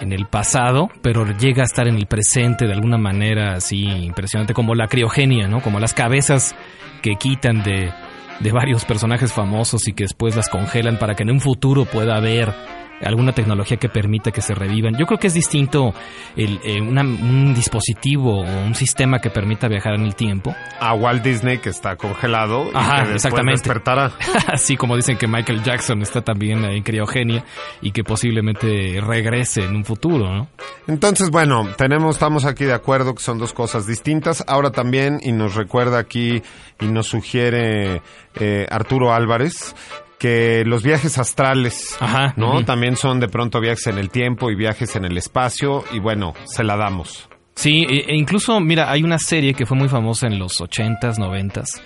[0.00, 4.54] en el pasado, pero llega a estar en el presente de alguna manera así impresionante,
[4.54, 5.60] como la criogenia, ¿no?
[5.60, 6.54] Como las cabezas
[7.02, 7.92] que quitan de,
[8.40, 12.16] de varios personajes famosos y que después las congelan para que en un futuro pueda
[12.16, 12.52] haber
[13.02, 14.96] alguna tecnología que permita que se revivan.
[14.98, 15.92] Yo creo que es distinto
[16.36, 20.94] el, eh, una- un dispositivo o un sistema que permita viajar en el tiempo, A
[20.94, 23.52] Walt Disney que está congelado y Ajá, que después exactamente.
[23.60, 24.12] despertará.
[24.52, 27.44] así como dicen que Michael Jackson está también en criogenia
[27.80, 30.48] y que posiblemente regrese en un futuro, ¿no?
[30.86, 34.44] Entonces, bueno, tenemos, estamos aquí de acuerdo que son dos cosas distintas.
[34.46, 36.42] Ahora también, y nos recuerda aquí
[36.80, 38.02] y nos sugiere
[38.34, 39.74] eh, Arturo Álvarez,
[40.18, 42.64] que los viajes astrales, Ajá, ¿no?
[42.64, 46.34] También son de pronto viajes en el tiempo y viajes en el espacio, y bueno,
[46.46, 47.28] se la damos.
[47.54, 51.18] Sí, e, e incluso, mira, hay una serie que fue muy famosa en los 80s,
[51.18, 51.80] 90s,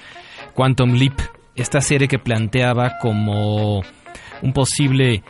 [0.55, 1.21] Quantum Leap,
[1.57, 3.83] esta serie que planteaba como
[4.43, 5.23] un posible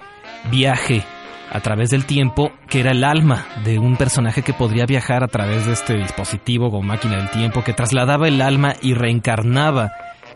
[0.50, 1.02] viaje
[1.50, 5.28] a través del tiempo, que era el alma de un personaje que podría viajar a
[5.28, 9.92] través de este dispositivo o máquina del tiempo, que trasladaba el alma y reencarnaba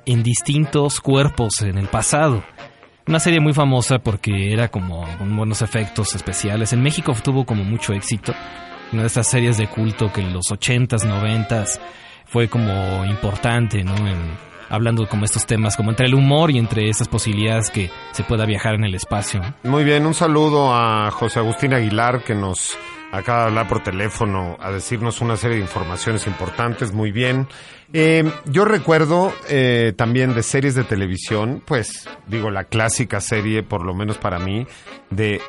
[0.06, 2.42] en distintos cuerpos en el pasado.
[3.06, 6.72] Una serie muy famosa porque era como con buenos efectos especiales.
[6.72, 8.32] En México tuvo como mucho éxito.
[8.92, 11.80] Una de estas series de culto que en los 80s, 90s
[12.26, 13.96] fue como importante, ¿no?
[14.06, 18.22] En- hablando como estos temas, como entre el humor y entre esas posibilidades que se
[18.24, 19.42] pueda viajar en el espacio.
[19.64, 22.70] Muy bien, un saludo a José Agustín Aguilar que nos
[23.12, 26.92] acaba de hablar por teléfono a decirnos una serie de informaciones importantes.
[26.92, 27.46] Muy bien.
[27.92, 33.84] Eh, yo recuerdo eh, también de series de televisión, pues digo la clásica serie, por
[33.84, 34.66] lo menos para mí,
[35.10, 35.42] de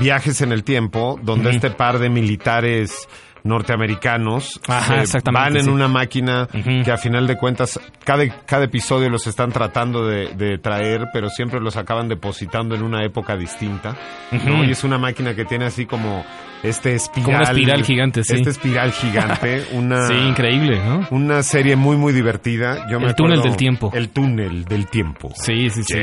[0.00, 3.08] viajes en el tiempo, donde este par de militares
[3.42, 5.70] norteamericanos Ajá, exactamente, van en sí.
[5.70, 6.46] una máquina
[6.84, 11.30] que a final de cuentas cada, cada episodio los están tratando de, de traer, pero
[11.30, 13.96] siempre los acaban depositando en una época distinta.
[14.30, 16.24] Y es una máquina que tiene así como
[16.62, 17.24] este espiral.
[17.24, 18.34] Como una espiral gigante, sí.
[18.34, 20.08] Este espiral gigante, una...
[20.08, 21.06] Sí, increíble, ¿no?
[21.10, 22.86] Una serie muy, muy divertida.
[22.90, 23.90] Yo me El túnel del tiempo.
[23.94, 25.30] El túnel del tiempo.
[25.34, 25.98] Sí, sí, sí.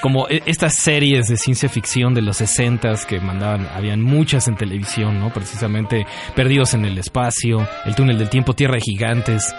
[0.00, 4.56] Como e- estas series de ciencia ficción de los 60 que mandaban, habían muchas en
[4.56, 5.32] televisión, ¿no?
[5.32, 9.54] Precisamente Perdidos en el Espacio, El Túnel del Tiempo, Tierra de Gigantes.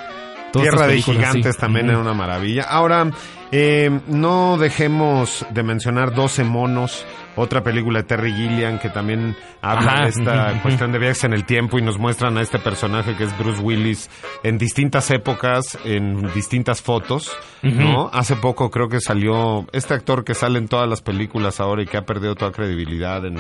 [0.52, 1.62] Tierra de Gigantes sí.
[1.62, 2.64] también era una maravilla.
[2.64, 3.10] Ahora,
[3.52, 9.94] eh, no dejemos de mencionar 12 monos, otra película de Terry Gilliam que también habla
[9.94, 13.16] Ajá, de esta cuestión de viajes en el tiempo y nos muestran a este personaje
[13.16, 14.10] que es Bruce Willis
[14.44, 17.32] en distintas épocas, en distintas fotos,
[17.62, 18.10] ¿no?
[18.14, 21.86] Hace poco creo que salió este actor que sale en todas las películas ahora y
[21.86, 23.38] que ha perdido toda credibilidad en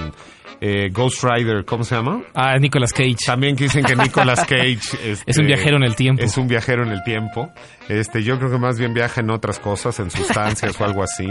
[0.66, 2.24] eh, Ghost Rider, ¿cómo se llama?
[2.34, 3.18] Ah, Nicolas Cage.
[3.26, 6.24] También dicen que Nicolas Cage este, Es un viajero en el tiempo.
[6.24, 7.52] Es un viajero en el tiempo.
[7.90, 11.28] Este, yo creo que más bien viaja en otras cosas, en sustancias o algo así.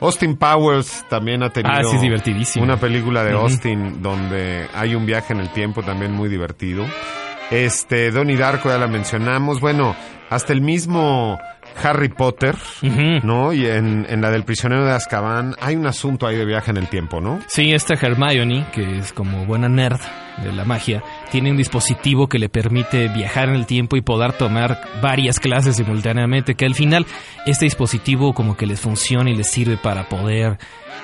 [0.00, 2.64] Austin Powers también ha tenido Ah, sí, es divertidísimo.
[2.64, 3.32] una película de.
[3.32, 6.86] Austin donde hay un viaje en el tiempo también muy divertido.
[7.50, 9.60] Este, Donnie Darko ya la mencionamos.
[9.60, 9.94] Bueno,
[10.30, 11.38] hasta el mismo
[11.82, 12.56] Harry Potter.
[13.22, 13.52] ¿no?
[13.52, 16.76] Y en, en la del prisionero de Azkaban hay un asunto ahí de viaje en
[16.76, 17.40] el tiempo, ¿no?
[17.46, 20.00] Sí, esta Hermione, que es como buena nerd
[20.42, 24.32] de la magia, tiene un dispositivo que le permite viajar en el tiempo y poder
[24.32, 27.06] tomar varias clases simultáneamente, que al final
[27.46, 30.58] este dispositivo como que les funciona y les sirve para poder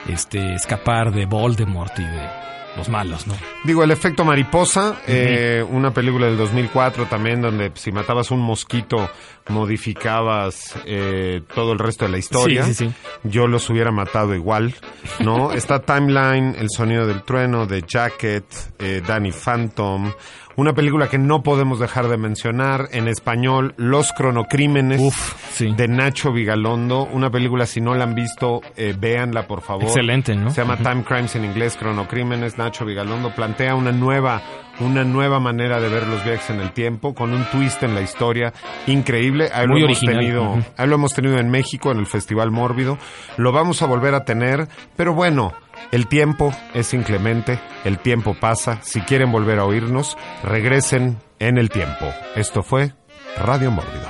[0.09, 2.47] este, escapar de Voldemort y de
[2.77, 3.35] los malos, ¿no?
[3.65, 9.09] Digo, El efecto mariposa, eh, una película del 2004 también, donde si matabas un mosquito
[9.49, 12.65] modificabas eh, todo el resto de la historia.
[12.65, 12.95] Sí, sí, sí.
[13.25, 14.75] Yo los hubiera matado igual,
[15.21, 15.53] ¿no?
[15.57, 18.45] Está Timeline, El sonido del trueno, The Jacket,
[18.79, 20.13] eh, Danny Phantom.
[20.59, 25.71] Una película que no podemos dejar de mencionar en español, Los cronocrímenes Uf, sí.
[25.77, 27.03] de Nacho Vigalondo.
[27.13, 29.85] Una película, si no la han visto, eh, véanla por favor.
[29.85, 30.49] Excelente, ¿no?
[30.49, 32.57] Se llama Time Crimes en inglés, Cronocrímenes.
[32.57, 34.41] Nacho Vigalondo plantea una nueva,
[34.81, 38.03] una nueva manera de ver los viajes en el tiempo, con un twist en la
[38.03, 38.53] historia
[38.87, 39.51] increíble.
[39.53, 42.99] Ahí Muy lo hemos tenido, ahí lo hemos tenido en México, en el Festival Mórbido.
[43.37, 45.53] Lo vamos a volver a tener, pero bueno.
[45.93, 48.81] El tiempo es inclemente, el tiempo pasa.
[48.83, 52.07] Si quieren volver a oírnos, regresen en el tiempo.
[52.35, 52.93] Esto fue
[53.39, 54.09] Radio Mórbido.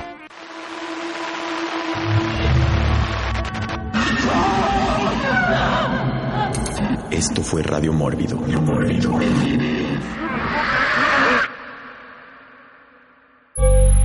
[7.11, 8.37] Esto fue Radio Mórbido.
[8.37, 9.76] Mórbido.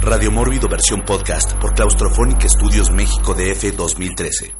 [0.03, 4.55] Radio Mórbido versión podcast por Claustrofónica Estudios México DF 2013.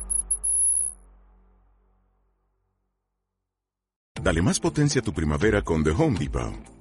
[4.21, 6.80] Dale más potencia a tu primavera con The Home Depot.